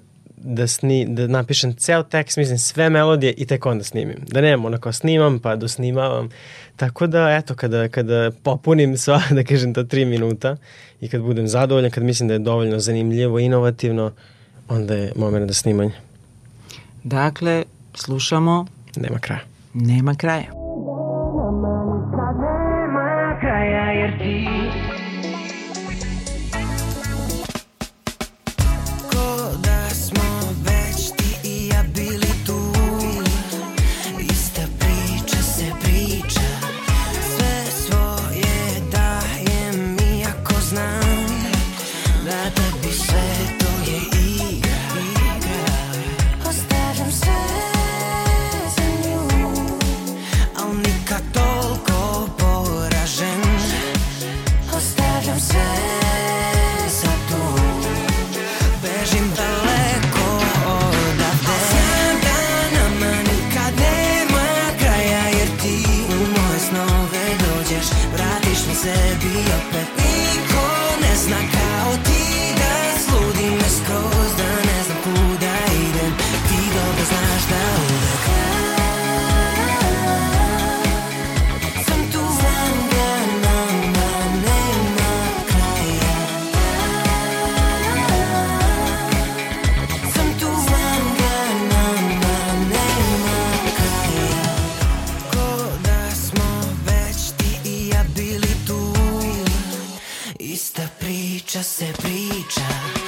da, 0.43 0.67
sni, 0.67 1.05
da 1.09 1.27
napišem 1.27 1.73
ceo 1.73 2.03
tekst, 2.03 2.37
mislim 2.37 2.57
sve 2.57 2.89
melodije 2.89 3.33
i 3.37 3.45
tek 3.45 3.65
onda 3.65 3.83
snimim. 3.83 4.17
Da 4.27 4.41
nemam 4.41 4.65
onako 4.65 4.91
snimam 4.91 5.39
pa 5.39 5.55
dosnimavam. 5.55 6.29
Tako 6.75 7.07
da 7.07 7.29
eto 7.29 7.55
kada, 7.55 7.87
kada 7.87 8.31
popunim 8.43 8.97
sva 8.97 9.21
da 9.35 9.43
kažem 9.43 9.73
ta 9.73 9.83
tri 9.83 10.05
minuta 10.05 10.57
i 11.01 11.09
kad 11.09 11.21
budem 11.21 11.47
zadovoljan, 11.47 11.91
kad 11.91 12.03
mislim 12.03 12.27
da 12.27 12.33
je 12.33 12.39
dovoljno 12.39 12.79
zanimljivo, 12.79 13.39
inovativno, 13.39 14.11
onda 14.69 14.95
je 14.95 15.11
moment 15.15 15.47
da 15.47 15.53
snimanje. 15.53 15.93
Dakle, 17.03 17.63
slušamo 17.93 18.65
Nema 18.95 19.19
kraja. 19.19 19.50
Nema 19.73 20.15
kraja. 20.15 20.60
Priča 101.51 101.63
se 101.63 101.93
priča 102.01 103.00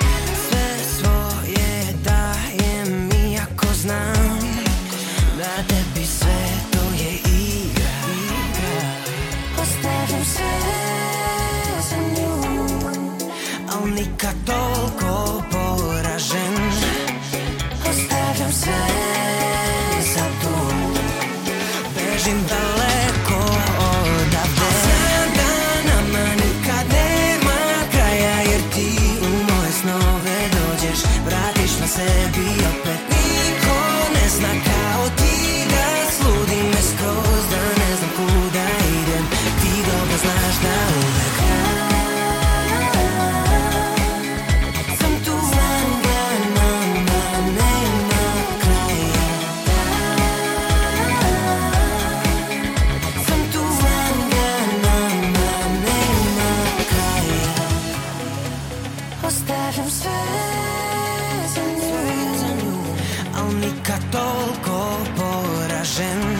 Nikad 63.94 64.12
toliko 64.12 64.98
poražen. 65.18 66.38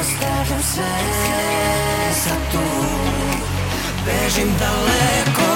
Ostavljam 0.00 0.62
sve 0.74 0.84
za 2.24 2.34
tu. 2.52 2.64
Bežim 4.04 4.48
daleko 4.58 5.47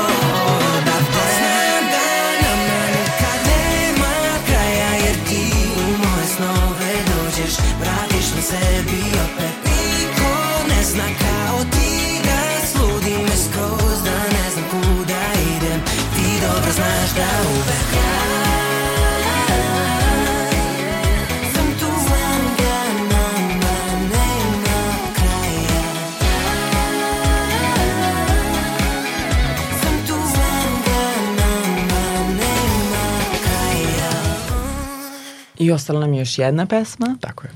I 35.73 35.75
ostala 35.75 36.01
nam 36.01 36.13
je 36.15 36.19
još 36.19 36.39
jedna 36.39 36.67
pesma. 36.67 37.17
Tako 37.21 37.47
je. 37.47 37.51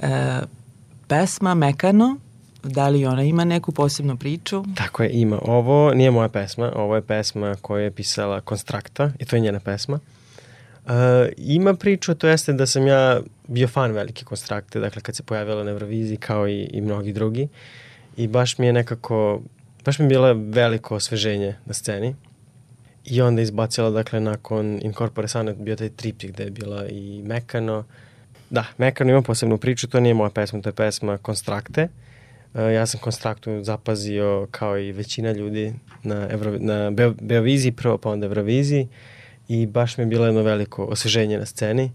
E, 0.00 0.40
pesma 1.08 1.54
Mekano. 1.54 2.16
Da 2.62 2.88
li 2.88 3.06
ona 3.06 3.22
ima 3.22 3.44
neku 3.44 3.72
posebnu 3.72 4.16
priču? 4.16 4.64
Tako 4.74 5.02
je, 5.02 5.10
ima. 5.12 5.38
Ovo 5.42 5.94
nije 5.94 6.10
moja 6.10 6.28
pesma, 6.28 6.72
ovo 6.76 6.94
je 6.94 7.02
pesma 7.02 7.54
koju 7.60 7.84
je 7.84 7.90
pisala 7.90 8.40
Konstrakta 8.40 9.10
i 9.18 9.24
to 9.24 9.36
je 9.36 9.40
njena 9.40 9.60
pesma. 9.60 9.98
Uh, 10.84 10.92
ima 11.36 11.74
priču, 11.74 12.14
to 12.14 12.28
jeste 12.28 12.52
da 12.52 12.66
sam 12.66 12.86
ja 12.86 13.20
bio 13.48 13.68
fan 13.68 13.92
velike 13.92 14.24
Konstrakte, 14.24 14.80
dakle 14.80 15.02
kad 15.02 15.16
se 15.16 15.22
pojavila 15.22 15.64
na 15.64 15.70
Euroviziji 15.70 16.16
kao 16.16 16.48
i, 16.48 16.62
i 16.62 16.80
mnogi 16.80 17.12
drugi 17.12 17.48
i 18.16 18.26
baš 18.26 18.58
mi 18.58 18.66
je 18.66 18.72
nekako, 18.72 19.40
baš 19.84 19.98
mi 19.98 20.04
je 20.04 20.08
bilo 20.08 20.34
veliko 20.34 20.94
osveženje 20.94 21.56
na 21.66 21.74
sceni 21.74 22.14
i 23.04 23.22
onda 23.22 23.42
izbacila, 23.42 23.90
dakle, 23.90 24.20
nakon 24.20 24.80
Incorpore 24.82 25.28
Sane 25.28 25.54
bio 25.54 25.76
taj 25.76 25.88
triptih 25.88 26.32
gde 26.32 26.44
je 26.44 26.50
bila 26.50 26.86
i 26.88 27.22
Mekano. 27.22 27.84
Da, 28.50 28.64
Mekano 28.78 29.10
ima 29.10 29.22
posebnu 29.22 29.58
priču, 29.58 29.88
to 29.88 30.00
nije 30.00 30.14
moja 30.14 30.30
pesma, 30.30 30.60
to 30.60 30.68
je 30.68 30.72
pesma 30.72 31.18
Konstrakte. 31.18 31.88
Uh, 32.54 32.60
ja 32.60 32.86
sam 32.86 33.00
Konstraktu 33.00 33.62
zapazio 33.62 34.48
kao 34.50 34.78
i 34.78 34.92
većina 34.92 35.32
ljudi 35.32 35.74
na, 36.02 36.28
Evro, 36.30 36.58
na 36.58 36.90
Beo, 36.90 37.14
Beoviziji 37.20 37.72
prvo, 37.72 37.98
pa 37.98 38.10
onda 38.10 38.26
Euroviziji 38.26 38.88
i 39.48 39.66
baš 39.66 39.96
mi 39.96 40.02
je 40.02 40.06
bilo 40.06 40.26
jedno 40.26 40.42
veliko 40.42 40.84
osveženje 40.84 41.38
na 41.38 41.46
sceni 41.46 41.90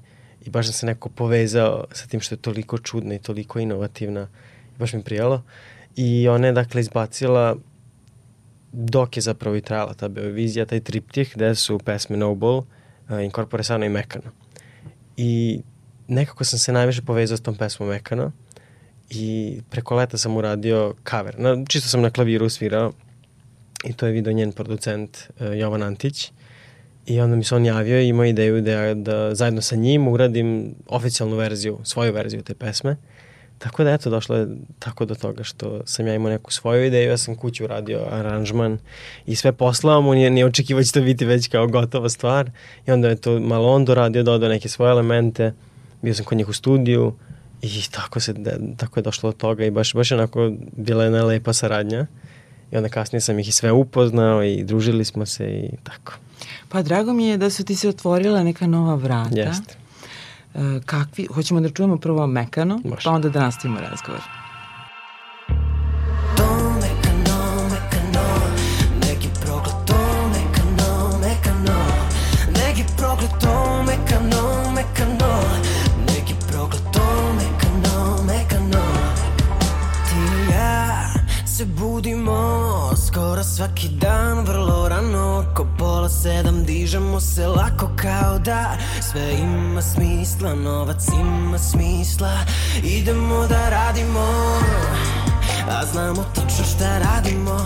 i 0.46 0.50
baš 0.50 0.66
sam 0.66 0.74
se 0.74 0.86
neko 0.86 1.10
povezao 1.10 1.86
sa 1.92 2.08
tim 2.08 2.20
što 2.20 2.36
je 2.36 2.40
toliko 2.40 2.78
čudna 2.78 3.16
i 3.16 3.20
toliko 3.20 3.60
inovativna. 3.60 4.28
Baš 4.80 4.94
mi 4.94 5.04
prijalo. 5.04 5.44
I 5.96 6.28
ona 6.28 6.48
je 6.48 6.54
dakle 6.54 6.82
izbacila 6.82 7.56
dok 8.72 9.18
je 9.18 9.22
zapravo 9.22 9.56
i 9.56 9.62
trajala 9.62 9.94
ta 9.94 10.08
Beovizija, 10.08 10.66
taj 10.66 10.80
triptih 10.80 11.32
gde 11.36 11.56
su 11.56 11.80
pesme 11.80 12.18
Noble, 12.18 12.58
uh, 12.58 12.66
Incorpore 13.24 13.64
Sano 13.64 13.86
i 13.86 13.90
Mekano. 13.90 14.32
I 15.18 15.62
nekako 16.08 16.44
sam 16.44 16.60
se 16.60 16.72
najviše 16.72 17.02
povezao 17.02 17.38
s 17.38 17.42
tom 17.42 17.56
pesmom 17.56 17.90
Mekano 17.90 18.32
i 19.10 19.58
preko 19.70 19.96
leta 19.96 20.18
sam 20.18 20.38
uradio 20.38 20.96
cover. 21.10 21.40
Na, 21.40 21.66
čisto 21.68 21.90
sam 21.90 22.02
na 22.02 22.10
klaviru 22.10 22.50
svirao 22.50 22.94
i 23.84 23.94
to 23.94 24.08
je 24.08 24.14
video 24.14 24.34
njen 24.34 24.52
producent 24.52 25.18
uh, 25.40 25.58
Jovan 25.58 25.84
Antić 25.84 26.32
i 27.06 27.20
onda 27.20 27.36
mi 27.36 27.44
se 27.44 27.56
on 27.56 27.66
javio 27.66 28.02
i 28.02 28.08
imao 28.08 28.26
ideju 28.26 28.62
da, 28.62 28.94
da 28.94 29.36
zajedno 29.36 29.62
sa 29.62 29.76
njim 29.76 30.08
uradim 30.08 30.76
oficijalnu 30.88 31.36
verziju, 31.36 31.80
svoju 31.84 32.14
verziju 32.14 32.42
te 32.42 32.54
pesme. 32.54 32.98
Tako 33.60 33.84
da 33.84 33.92
eto, 33.92 34.10
došlo 34.10 34.36
je 34.36 34.48
tako 34.80 35.06
do 35.06 35.16
toga 35.16 35.44
što 35.44 35.82
sam 35.86 36.08
ja 36.08 36.16
imao 36.16 36.32
neku 36.32 36.52
svoju 36.52 36.86
ideju, 36.86 37.10
ja 37.10 37.18
sam 37.18 37.36
kuću 37.36 37.64
uradio 37.64 38.06
aranžman 38.12 38.78
i 39.26 39.36
sve 39.36 39.52
poslao 39.52 40.02
mu, 40.02 40.14
nije, 40.14 40.30
nije 40.30 40.46
očekivao 40.46 40.80
da 40.80 40.86
će 40.86 40.92
to 40.92 41.02
biti 41.02 41.26
već 41.26 41.48
kao 41.48 41.68
gotova 41.68 42.10
stvar 42.10 42.52
i 42.88 42.92
onda 42.92 43.10
je 43.10 43.16
to 43.16 43.40
malo 43.40 43.72
on 43.72 43.86
doradio, 43.86 44.24
dodao 44.24 44.50
neke 44.50 44.70
svoje 44.70 44.92
elemente, 44.92 45.54
bio 46.02 46.14
sam 46.14 46.26
kod 46.26 46.38
njih 46.38 46.50
u 46.50 46.54
studiju 46.54 47.14
i 47.62 47.82
tako, 47.92 48.20
se, 48.20 48.34
tako 48.78 49.00
je 49.00 49.04
došlo 49.04 49.32
do 49.32 49.38
toga 49.38 49.66
i 49.66 49.72
baš, 49.72 49.94
baš 49.94 50.12
onako 50.12 50.52
bila 50.72 51.04
jedna 51.04 51.24
lepa 51.24 51.54
saradnja 51.54 52.06
i 52.72 52.78
onda 52.78 52.90
kasnije 52.90 53.22
sam 53.22 53.40
ih 53.40 53.48
i 53.48 53.52
sve 53.52 53.72
upoznao 53.72 54.44
i 54.44 54.64
družili 54.64 55.06
smo 55.06 55.26
se 55.26 55.50
i 55.50 55.78
tako. 55.84 56.14
Pa 56.70 56.82
drago 56.82 57.14
mi 57.14 57.28
je 57.28 57.38
da 57.38 57.50
su 57.50 57.64
ti 57.64 57.76
se 57.76 57.90
otvorila 57.90 58.44
neka 58.44 58.68
nova 58.68 58.96
vrata. 58.96 59.40
Jeste. 59.40 59.76
E, 60.56 60.80
kakvi, 60.86 61.28
hoćemo 61.34 61.62
da 61.62 61.70
čujemo 61.70 61.98
prvo 61.98 62.28
mekano, 62.28 62.82
Može. 62.84 63.02
pa 63.04 63.12
onda 63.12 63.30
da 63.30 63.40
nastavimo 63.40 63.80
razgovor. 63.80 64.39
Svaki 83.60 83.90
dan 83.90 84.46
vrlo 84.48 84.88
rano 84.88 85.44
Ko 85.56 85.68
pola 85.78 86.10
sedam 86.10 86.64
dižemo 86.64 87.20
se 87.20 87.48
lako 87.48 87.90
kao 87.96 88.40
da. 88.40 88.78
Sve 89.02 89.34
ima 89.40 89.82
smisla, 89.82 90.56
novac 90.56 91.08
ima 91.08 91.58
smisla. 91.58 92.32
Idemo 92.84 93.48
da 93.48 93.70
radimo 93.70 94.26
a 95.70 95.86
znamo 95.92 96.24
tačno 96.36 96.66
šta 96.66 97.00
radimo. 97.00 97.58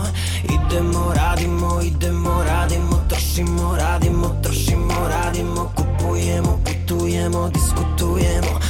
Idemo, 0.44 1.12
radimo, 1.16 1.80
idemo, 1.82 2.44
radimo 2.44 3.04
Trošimo, 3.08 3.76
radimo, 3.76 4.36
trošimo, 4.42 4.94
radimo. 5.08 5.72
Kupujemo, 5.76 6.58
putujemo, 6.64 7.50
diskutujemo 7.50 8.60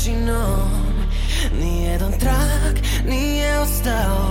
mesečinom 0.00 0.70
Nijedan 1.60 2.12
trag 2.20 2.76
nije 3.06 3.60
ostao. 3.60 4.30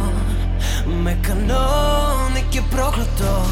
Mekano, 0.88 2.30
nek 2.34 2.56
je 2.56 2.62
prokleto. 2.72 3.46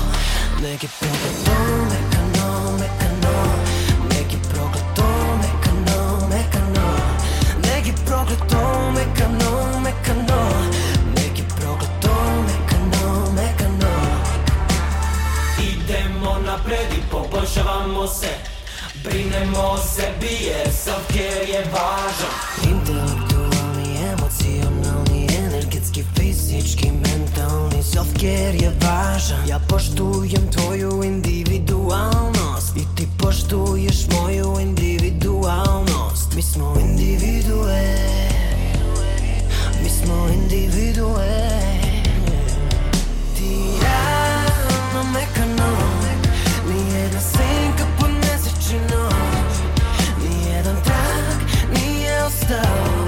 Nek 0.62 0.84
je 0.84 0.90
prokleto, 1.00 1.52
mekano, 1.92 2.78
mekano 2.80 3.38
Nek 4.10 4.34
je 4.34 4.40
prokleto, 4.50 5.08
mekano, 5.42 6.28
mekano 6.30 6.88
Nek 7.64 7.88
je 7.88 7.94
prokleto, 8.06 8.92
mekano, 8.92 9.80
mekano 9.82 10.50
Nek 11.16 11.40
je 11.40 11.46
prokleto, 11.60 12.16
mekano, 12.48 13.32
mekano 13.36 13.94
Idemo 15.60 16.38
napred 16.46 16.94
i 16.98 17.02
poboljšavamo 17.12 18.08
se 18.08 18.37
Brinemo 19.38 19.74
o 19.74 19.78
sebi 19.78 20.34
jer 20.46 20.68
self-care 20.72 21.46
je 21.50 21.62
važan. 21.72 22.34
Intelektualni, 22.72 23.98
emocionalni, 24.12 25.28
energetski, 25.38 26.04
fizički, 26.16 26.92
mentalni 26.92 27.84
Self-care 27.84 28.58
je 28.64 28.72
važan. 28.82 29.48
Ja 29.48 29.60
poštujem 29.70 30.52
tvoju 30.52 31.04
individualnost 31.04 32.78
I 32.78 32.86
ti 32.96 33.08
poštuješ 33.20 34.08
moju 34.12 34.60
individualnost. 34.60 36.36
Mi 36.36 36.42
smo 36.42 36.76
individue 36.80 37.98
Mi 39.84 39.90
smo 39.90 40.28
individue. 40.34 41.60
Ti 43.36 43.54
ja 43.84 44.44
na 44.94 45.04
mekanom 45.04 45.78
Nijedna 46.70 47.20
nije 52.28 52.36
ostao 52.36 53.08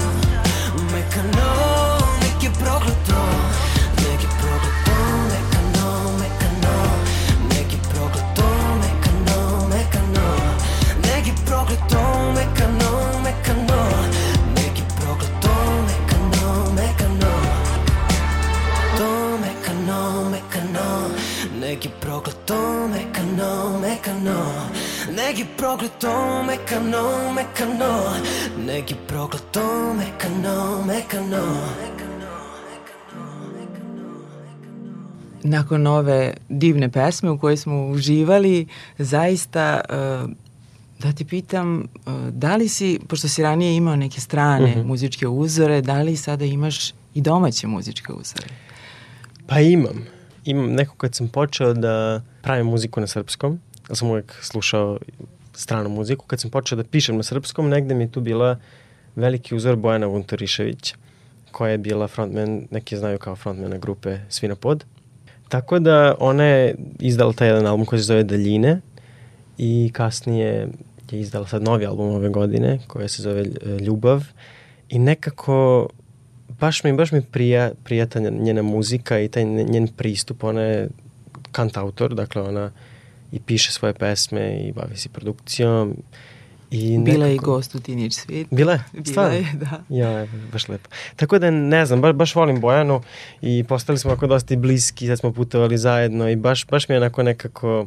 Mekano, 0.92 1.54
nek 1.56 1.69
Neki 25.26 25.44
prokleto, 25.56 26.42
mekano, 26.42 27.32
mekano 27.32 28.02
Neki 28.66 28.94
prokleto, 29.06 29.94
mekano, 29.94 30.84
mekano 30.86 31.60
Nakon 35.42 35.86
ove 35.86 36.34
divne 36.48 36.88
pesme 36.88 37.30
u 37.30 37.38
kojoj 37.38 37.56
smo 37.56 37.86
uživali, 37.86 38.66
zaista 38.98 39.80
uh, 39.88 40.30
da 40.98 41.12
ti 41.12 41.24
pitam, 41.24 41.80
uh, 42.06 42.12
da 42.30 42.56
li 42.56 42.68
si, 42.68 43.00
pošto 43.08 43.28
si 43.28 43.42
ranije 43.42 43.76
imao 43.76 43.96
neke 43.96 44.20
strane 44.20 44.70
Mhm. 44.70 44.80
-huh. 44.80 44.84
muzičke 44.86 45.28
uzore, 45.28 45.80
da 45.80 46.02
li 46.02 46.16
sada 46.16 46.44
imaš 46.44 46.92
i 47.14 47.20
domaće 47.20 47.66
muzičke 47.66 48.12
uzore? 48.12 48.46
Pa 49.46 49.60
imam. 49.60 50.06
Imam 50.44 50.72
neko 50.72 50.94
kad 50.96 51.14
sam 51.14 51.28
počeo 51.28 51.74
da 51.74 52.22
pravim 52.42 52.66
muziku 52.66 53.00
na 53.00 53.06
srpskom, 53.06 53.60
ja 53.90 53.94
sam 53.94 54.10
uvek 54.10 54.34
slušao 54.42 54.98
stranu 55.52 55.88
muziku, 55.88 56.26
kad 56.26 56.40
sam 56.40 56.50
počeo 56.50 56.76
da 56.76 56.84
pišem 56.84 57.16
na 57.16 57.22
srpskom, 57.22 57.68
negde 57.68 57.94
mi 57.94 58.04
je 58.04 58.12
tu 58.12 58.20
bila 58.20 58.56
veliki 59.16 59.54
uzor 59.54 59.76
Bojana 59.76 60.06
Vuntariševića, 60.06 60.96
koja 61.50 61.70
je 61.70 61.78
bila 61.78 62.08
frontman, 62.08 62.66
neki 62.70 62.96
znaju 62.96 63.18
kao 63.18 63.36
frontmana 63.36 63.78
grupe 63.78 64.18
Svinopod. 64.28 64.84
Tako 65.48 65.78
da 65.78 66.14
ona 66.18 66.44
je 66.44 66.74
izdala 66.98 67.32
taj 67.32 67.48
jedan 67.48 67.66
album 67.66 67.86
koji 67.86 68.00
se 68.00 68.04
zove 68.04 68.24
Daljine 68.24 68.80
i 69.58 69.90
kasnije 69.92 70.68
je 71.10 71.20
izdala 71.20 71.46
sad 71.46 71.62
novi 71.62 71.86
album 71.86 72.14
ove 72.14 72.28
godine 72.28 72.78
koji 72.86 73.08
se 73.08 73.22
zove 73.22 73.40
e, 73.40 73.78
Ljubav 73.80 74.24
i 74.88 74.98
nekako 74.98 75.88
baš 76.60 76.84
mi, 76.84 76.92
baš 76.92 77.12
mi 77.12 77.22
prija, 77.22 77.70
prijata 77.84 78.20
njena 78.20 78.62
muzika 78.62 79.20
i 79.20 79.28
taj 79.28 79.44
njen 79.44 79.88
pristup. 79.88 80.44
Ona 80.44 80.62
je 80.62 80.88
kantautor, 81.52 82.14
dakle 82.14 82.42
ona 82.42 82.70
i 83.32 83.40
piše 83.40 83.72
svoje 83.72 83.94
pesme 83.94 84.60
i 84.60 84.72
bavi 84.72 84.96
se 84.96 85.08
produkcijom. 85.08 85.96
I 86.70 86.98
Bila 86.98 87.26
je 87.26 87.32
i 87.32 87.34
nekako- 87.34 87.50
gost 87.50 87.74
u 87.74 87.80
Tinić 87.80 88.14
svijet. 88.14 88.46
Bila 88.50 88.72
je? 88.72 88.84
Bila 88.92 89.04
Stvarno? 89.04 89.36
je, 89.36 89.46
da. 89.54 89.82
Ja, 89.88 90.26
baš 90.52 90.68
lepo. 90.68 90.88
Tako 91.16 91.38
da 91.38 91.50
ne 91.50 91.86
znam, 91.86 92.00
baš, 92.00 92.12
baš 92.12 92.34
volim 92.34 92.60
Bojanu 92.60 93.00
i 93.42 93.64
postali 93.64 93.98
smo 93.98 94.12
ako 94.12 94.26
dosta 94.26 94.54
i 94.54 94.56
bliski, 94.56 95.06
sad 95.06 95.18
smo 95.18 95.32
putovali 95.32 95.78
zajedno 95.78 96.28
i 96.28 96.36
baš, 96.36 96.66
baš 96.66 96.88
mi 96.88 96.94
je 96.94 96.98
onako 96.98 97.22
nekako 97.22 97.86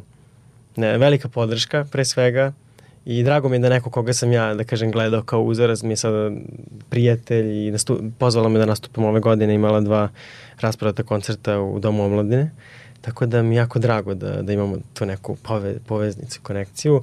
ne, 0.76 0.98
velika 0.98 1.28
podrška 1.28 1.84
pre 1.84 2.04
svega 2.04 2.52
i 3.04 3.22
drago 3.22 3.48
mi 3.48 3.56
je 3.56 3.60
da 3.60 3.68
neko 3.68 3.90
koga 3.90 4.12
sam 4.12 4.32
ja, 4.32 4.54
da 4.54 4.64
kažem, 4.64 4.90
gledao 4.90 5.22
kao 5.22 5.42
uzoraz 5.42 5.82
mi 5.82 5.92
je 5.92 5.96
sada 5.96 6.30
prijatelj 6.88 7.66
i 7.66 7.70
nastu, 7.70 8.00
pozvala 8.18 8.48
me 8.48 8.58
da 8.58 8.66
nastupam 8.66 9.04
ove 9.04 9.20
godine, 9.20 9.54
imala 9.54 9.80
dva 9.80 10.08
raspravata 10.60 11.02
koncerta 11.02 11.60
u 11.60 11.78
Domu 11.78 12.04
omladine, 12.04 12.50
tako 13.04 13.26
da 13.26 13.42
mi 13.42 13.54
je 13.54 13.58
jako 13.58 13.78
drago 13.78 14.14
da, 14.14 14.42
da 14.42 14.52
imamo 14.52 14.76
tu 14.94 15.06
neku 15.06 15.36
pove, 15.36 15.78
poveznicu, 15.86 16.40
konekciju 16.42 17.02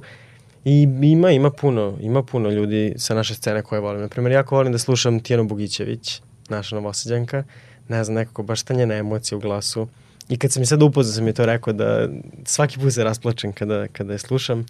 I 0.64 0.82
ima, 1.02 1.30
ima 1.30 1.50
puno, 1.50 1.98
ima 2.00 2.22
puno 2.22 2.50
ljudi 2.50 2.94
sa 2.96 3.14
naše 3.14 3.34
scene 3.34 3.62
koje 3.62 3.80
volim. 3.80 4.00
Naprimjer, 4.00 4.32
jako 4.32 4.56
volim 4.56 4.72
da 4.72 4.78
slušam 4.78 5.20
Tijanu 5.20 5.44
Bogićević, 5.44 6.22
naša 6.48 6.76
novosadđanka. 6.76 7.44
Ne 7.88 8.04
znam, 8.04 8.14
nekako 8.14 8.42
baš 8.42 8.62
ta 8.62 8.74
njena 8.74 8.94
emocija 8.94 9.38
u 9.38 9.40
glasu. 9.40 9.88
I 10.28 10.38
kad 10.38 10.52
sam 10.52 10.62
je 10.62 10.66
sad 10.66 10.82
upoznao, 10.82 11.14
sam 11.14 11.26
je 11.26 11.32
to 11.32 11.46
rekao 11.46 11.72
da 11.72 12.08
svaki 12.44 12.78
put 12.78 12.92
se 12.92 13.04
rasplačem 13.04 13.52
kada, 13.52 13.88
kada 13.88 14.12
je 14.12 14.18
slušam. 14.18 14.66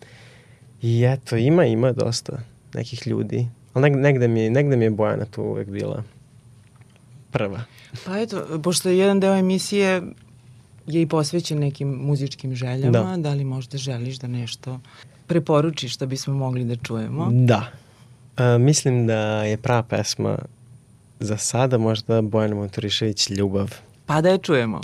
I 0.83 1.05
eto, 1.05 1.37
ima, 1.37 1.65
ima 1.65 1.93
dosta 1.93 2.41
nekih 2.75 3.07
ljudi. 3.07 3.47
Ali 3.75 3.83
negde, 3.83 4.01
negde, 4.01 4.29
mi, 4.29 4.51
negde 4.51 4.77
mi 4.77 4.85
je 4.85 4.91
Bojana 4.91 5.25
tu 5.25 5.43
uvek 5.43 5.69
bila 5.69 6.03
prva. 7.31 7.61
Pa 8.05 8.19
eto, 8.19 8.61
pošto 8.63 8.89
je 8.89 8.99
jedan 8.99 9.21
deo 9.21 9.35
emisije 9.35 10.03
je 10.87 11.03
i 11.03 11.07
posvećen 11.07 11.59
nekim 11.59 11.89
muzičkim 11.89 12.55
željama, 12.55 13.17
da, 13.17 13.17
da 13.17 13.35
li 13.35 13.45
možda 13.45 13.79
želiš 13.79 14.17
da 14.17 14.27
nešto 14.27 14.81
preporučiš 15.27 15.97
da 15.97 16.07
bismo 16.07 16.35
mogli 16.35 16.65
da 16.65 16.77
čujemo? 16.77 17.29
Da. 17.33 17.67
E, 18.39 18.59
mislim 18.59 19.07
da 19.07 19.45
je 19.45 19.57
prava 19.57 19.83
pesma 19.83 20.39
za 21.21 21.37
sada 21.37 21.79
možda 21.79 22.23
Bojana 22.23 22.55
Motorišević 22.55 23.31
Ljubav. 23.31 23.75
Pa 24.07 24.21
da 24.21 24.29
je 24.29 24.39
čujemo. 24.39 24.81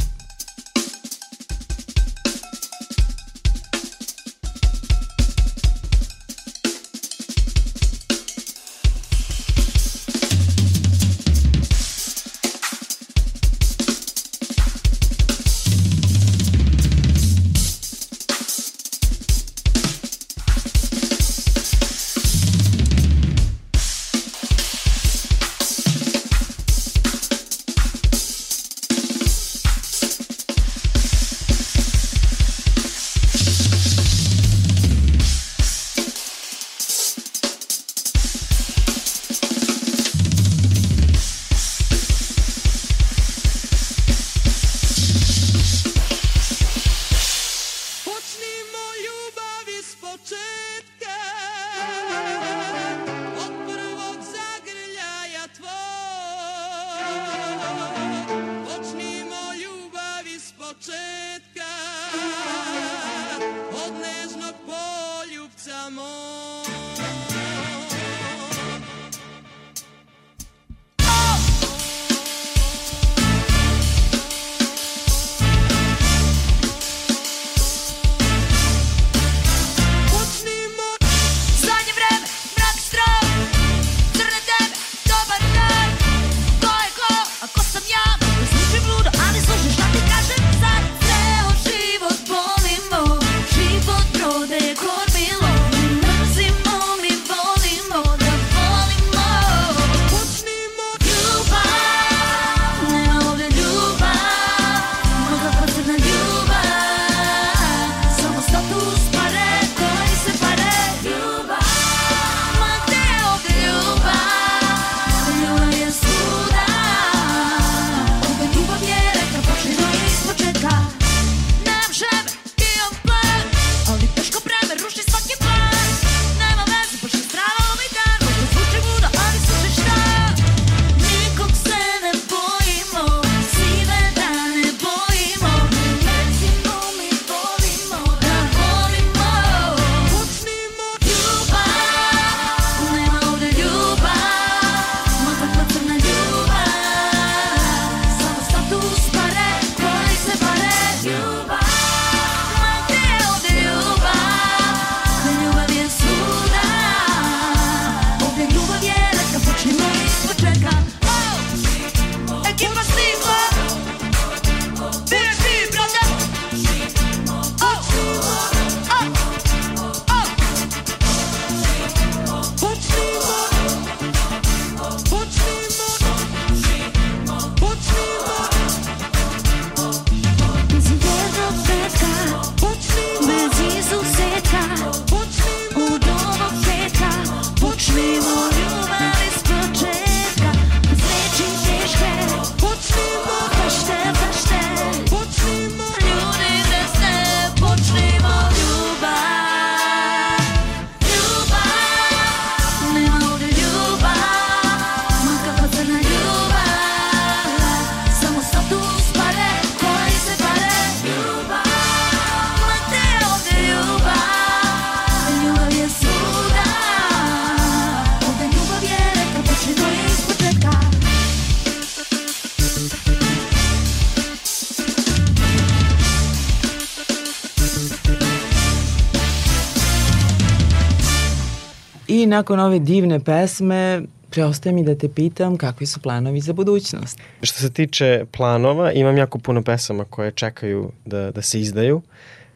Nakon 232.28 232.60
ove 232.60 232.78
divne 232.78 233.20
pesme 233.20 234.02
preostaje 234.30 234.72
mi 234.74 234.84
da 234.84 234.94
te 234.94 235.08
pitam 235.08 235.56
kakvi 235.56 235.86
su 235.86 236.00
planovi 236.00 236.40
za 236.40 236.52
budućnost. 236.52 237.18
Što 237.42 237.58
se 237.58 237.70
tiče 237.72 238.24
planova, 238.32 238.92
imam 238.92 239.16
jako 239.16 239.38
puno 239.38 239.62
pesama 239.62 240.04
koje 240.04 240.32
čekaju 240.32 240.92
da, 241.04 241.30
da 241.30 241.42
se 241.42 241.60
izdaju, 241.60 242.02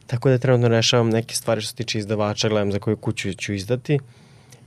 tako 0.07 0.31
da 0.31 0.39
trenutno 0.39 0.69
rešavam 0.69 1.11
neke 1.11 1.35
stvari 1.35 1.61
što 1.61 1.69
se 1.69 1.75
tiče 1.75 1.99
izdavača, 1.99 2.49
gledam 2.49 2.73
za 2.73 2.79
koju 2.79 2.97
kuću 2.97 3.33
ću 3.35 3.53
izdati 3.53 3.99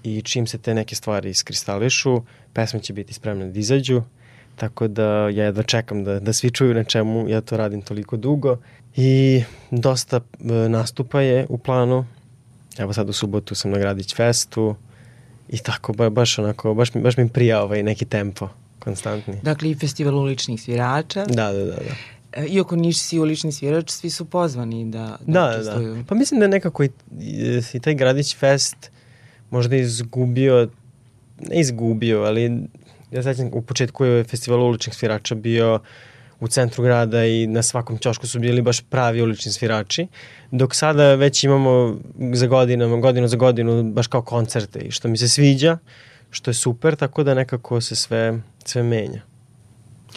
i 0.03 0.21
čim 0.21 0.47
se 0.47 0.57
te 0.57 0.73
neke 0.73 0.95
stvari 0.95 1.29
iskristališu, 1.29 2.21
pesme 2.53 2.79
će 2.79 2.93
biti 2.93 3.13
spremne 3.13 3.51
da 3.51 3.59
izađu, 3.59 4.01
tako 4.55 4.87
da 4.87 5.29
ja 5.29 5.45
jedva 5.45 5.63
čekam 5.63 6.03
da, 6.03 6.19
da 6.19 6.33
svi 6.33 6.51
čuju 6.51 6.73
na 6.73 6.83
čemu 6.83 7.29
ja 7.29 7.41
to 7.41 7.57
radim 7.57 7.81
toliko 7.81 8.17
dugo 8.17 8.57
i 8.95 9.43
dosta 9.71 10.17
e, 10.17 10.53
nastupa 10.69 11.21
je 11.21 11.45
u 11.49 11.57
planu, 11.57 12.05
Evo 12.77 12.93
sad 12.93 13.09
u 13.09 13.13
subotu 13.13 13.55
sam 13.55 13.71
na 13.71 13.77
Gradić 13.77 14.15
festu 14.15 14.75
i 15.49 15.57
tako, 15.57 15.93
ba, 15.93 16.09
baš 16.09 16.39
onako, 16.39 16.73
baš 16.73 16.93
mi, 16.93 17.01
baš 17.01 17.17
mi 17.17 17.29
prija 17.29 17.63
ovaj 17.63 17.83
neki 17.83 18.05
tempo 18.05 18.49
konstantni. 18.79 19.39
Dakle, 19.43 19.69
i 19.69 19.75
festival 19.75 20.15
uličnih 20.15 20.61
svirača. 20.61 21.25
Da, 21.25 21.51
da, 21.51 21.65
da. 21.65 21.65
da. 21.65 21.95
E, 22.35 22.45
Iako 22.45 22.75
niš 22.75 22.99
si 22.99 23.19
ulični 23.19 23.51
svirač, 23.51 23.89
svi 23.89 24.09
su 24.09 24.25
pozvani 24.25 24.85
da, 24.85 24.99
da, 24.99 25.17
Da, 25.25 25.41
da, 25.41 25.55
učestvuju. 25.55 25.95
da. 25.95 26.03
Pa 26.03 26.15
mislim 26.15 26.39
da 26.39 26.47
nekako 26.47 26.83
i, 26.83 26.89
i, 27.73 27.79
taj 27.79 27.93
Gradić 27.95 28.35
fest 28.37 28.91
možda 29.49 29.75
izgubio, 29.75 30.69
ne 31.39 31.59
izgubio, 31.59 32.21
ali 32.21 32.67
ja 33.11 33.23
sećam 33.23 33.49
u 33.53 33.61
početku 33.61 34.05
je 34.05 34.23
festival 34.23 34.63
uličnih 34.63 34.95
svirača 34.95 35.35
bio 35.35 35.79
u 36.39 36.47
centru 36.47 36.83
grada 36.83 37.25
i 37.25 37.47
na 37.47 37.63
svakom 37.63 37.97
ćošku 37.97 38.27
su 38.27 38.39
bili 38.39 38.61
baš 38.61 38.81
pravi 38.81 39.21
ulični 39.21 39.51
svirači, 39.51 40.07
dok 40.51 40.75
sada 40.75 41.15
već 41.15 41.43
imamo 41.43 41.97
za 42.33 42.47
godinama, 42.47 42.97
godinu 42.97 43.27
za 43.27 43.37
godinu 43.37 43.83
baš 43.83 44.07
kao 44.07 44.21
koncerte 44.21 44.79
i 44.79 44.91
što 44.91 45.07
mi 45.07 45.17
se 45.17 45.27
sviđa, 45.27 45.77
što 46.31 46.49
je 46.51 46.55
super, 46.55 46.95
tako 46.95 47.23
da 47.23 47.33
nekako 47.33 47.81
se 47.81 47.95
sve, 47.95 48.41
sve 48.65 48.83
menja. 48.83 49.21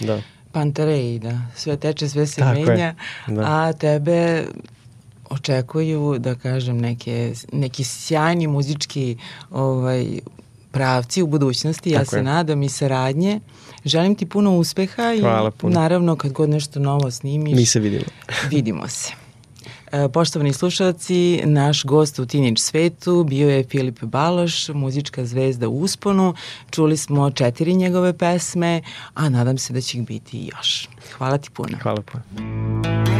Da. 0.01 0.23
Pantarej, 0.53 1.19
da. 1.19 1.41
Sve 1.57 1.77
teče, 1.77 2.09
sve 2.09 2.27
se 2.27 2.41
Tako 2.41 2.59
je, 2.59 2.67
menja, 2.67 2.95
da. 3.27 3.43
a 3.47 3.73
tebe 3.73 4.45
očekuju, 5.31 6.19
da 6.19 6.35
kažem, 6.35 6.79
neke, 6.79 7.33
neki 7.53 7.85
sjajni 7.85 8.47
muzički 8.47 9.17
ovaj, 9.51 10.07
pravci 10.71 11.23
u 11.23 11.27
budućnosti. 11.27 11.91
Ja 11.91 11.99
Tako 11.99 12.11
se 12.11 12.17
je. 12.17 12.23
nadam 12.23 12.63
i 12.63 12.69
saradnje. 12.69 13.41
Želim 13.85 14.14
ti 14.14 14.27
puno 14.27 14.53
uspeha 14.53 15.12
i 15.12 15.21
Hvala 15.21 15.51
puno. 15.51 15.81
naravno 15.81 16.17
kad 16.17 16.33
god 16.33 16.51
nešto 16.51 16.81
novo 16.81 17.11
snimiš, 17.11 17.55
Mi 17.55 17.67
se 17.67 17.81
vidimo. 17.81 18.05
vidimo 18.51 18.88
se. 18.88 19.12
E, 19.93 20.09
Poštovani 20.09 20.53
slušalci, 20.53 21.41
naš 21.45 21.85
gost 21.85 22.19
u 22.19 22.27
Teenage 22.27 22.57
svetu 22.57 23.25
bio 23.25 23.51
je 23.51 23.64
Filip 23.64 24.03
Baloš, 24.03 24.69
muzička 24.69 25.25
zvezda 25.25 25.69
u 25.69 25.75
usponu. 25.75 26.35
Čuli 26.71 26.97
smo 26.97 27.31
četiri 27.31 27.75
njegove 27.75 28.12
pesme, 28.12 28.83
a 29.14 29.29
nadam 29.29 29.59
se 29.59 29.73
da 29.73 29.81
će 29.81 29.99
ih 29.99 30.07
biti 30.07 30.51
još. 30.53 30.88
Hvala 31.12 31.38
ti 31.38 31.51
puno. 31.51 31.79
Hvala 31.83 32.03
puno. 32.03 33.18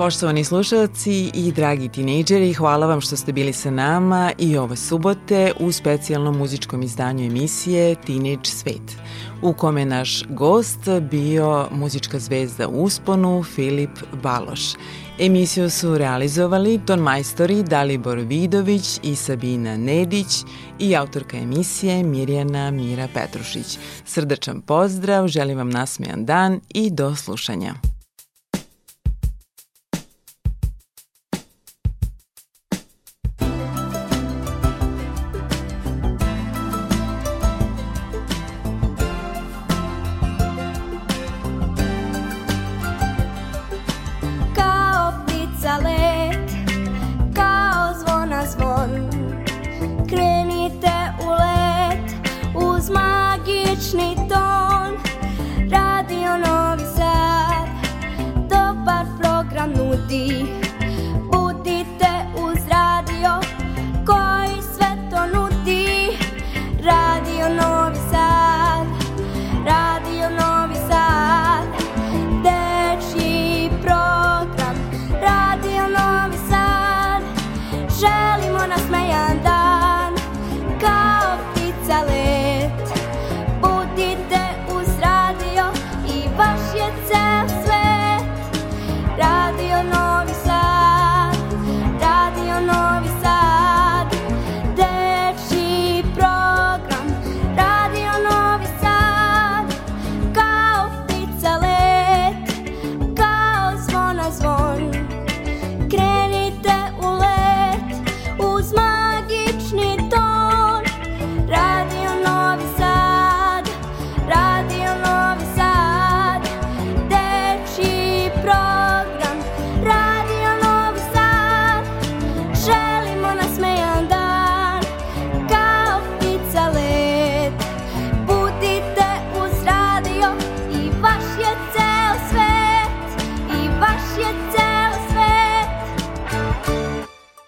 Poštovani 0.00 0.44
slušalci 0.44 1.30
i 1.34 1.52
dragi 1.52 1.88
tinejdžeri, 1.88 2.52
hvala 2.52 2.86
vam 2.86 3.00
što 3.00 3.16
ste 3.16 3.32
bili 3.32 3.52
sa 3.52 3.70
nama 3.70 4.32
i 4.38 4.56
ove 4.56 4.76
subote 4.76 5.52
u 5.60 5.72
specijalnom 5.72 6.38
muzičkom 6.38 6.82
izdanju 6.82 7.26
emisije 7.26 7.94
Teenage 7.94 8.44
Svet, 8.44 8.96
u 9.42 9.52
kome 9.52 9.80
je 9.80 9.86
naš 9.86 10.24
gost 10.28 10.88
bio 11.10 11.68
muzička 11.70 12.18
zvezda 12.18 12.68
u 12.68 12.82
usponu 12.82 13.42
Filip 13.42 13.90
Baloš. 14.22 14.60
Emisiju 15.18 15.70
su 15.70 15.98
realizovali 15.98 16.80
ton 16.86 16.98
majstori 16.98 17.62
Dalibor 17.62 18.18
Vidović 18.18 19.00
i 19.02 19.16
Sabina 19.16 19.76
Nedić 19.76 20.44
i 20.78 20.96
autorka 20.96 21.36
emisije 21.36 22.02
Mirjana 22.02 22.70
Mira 22.70 23.08
Petrušić. 23.14 23.78
Srdačan 24.04 24.60
pozdrav, 24.60 25.28
želim 25.28 25.58
vam 25.58 25.70
nasmejan 25.70 26.24
dan 26.24 26.60
i 26.68 26.90
do 26.90 27.16
slušanja. 27.16 27.89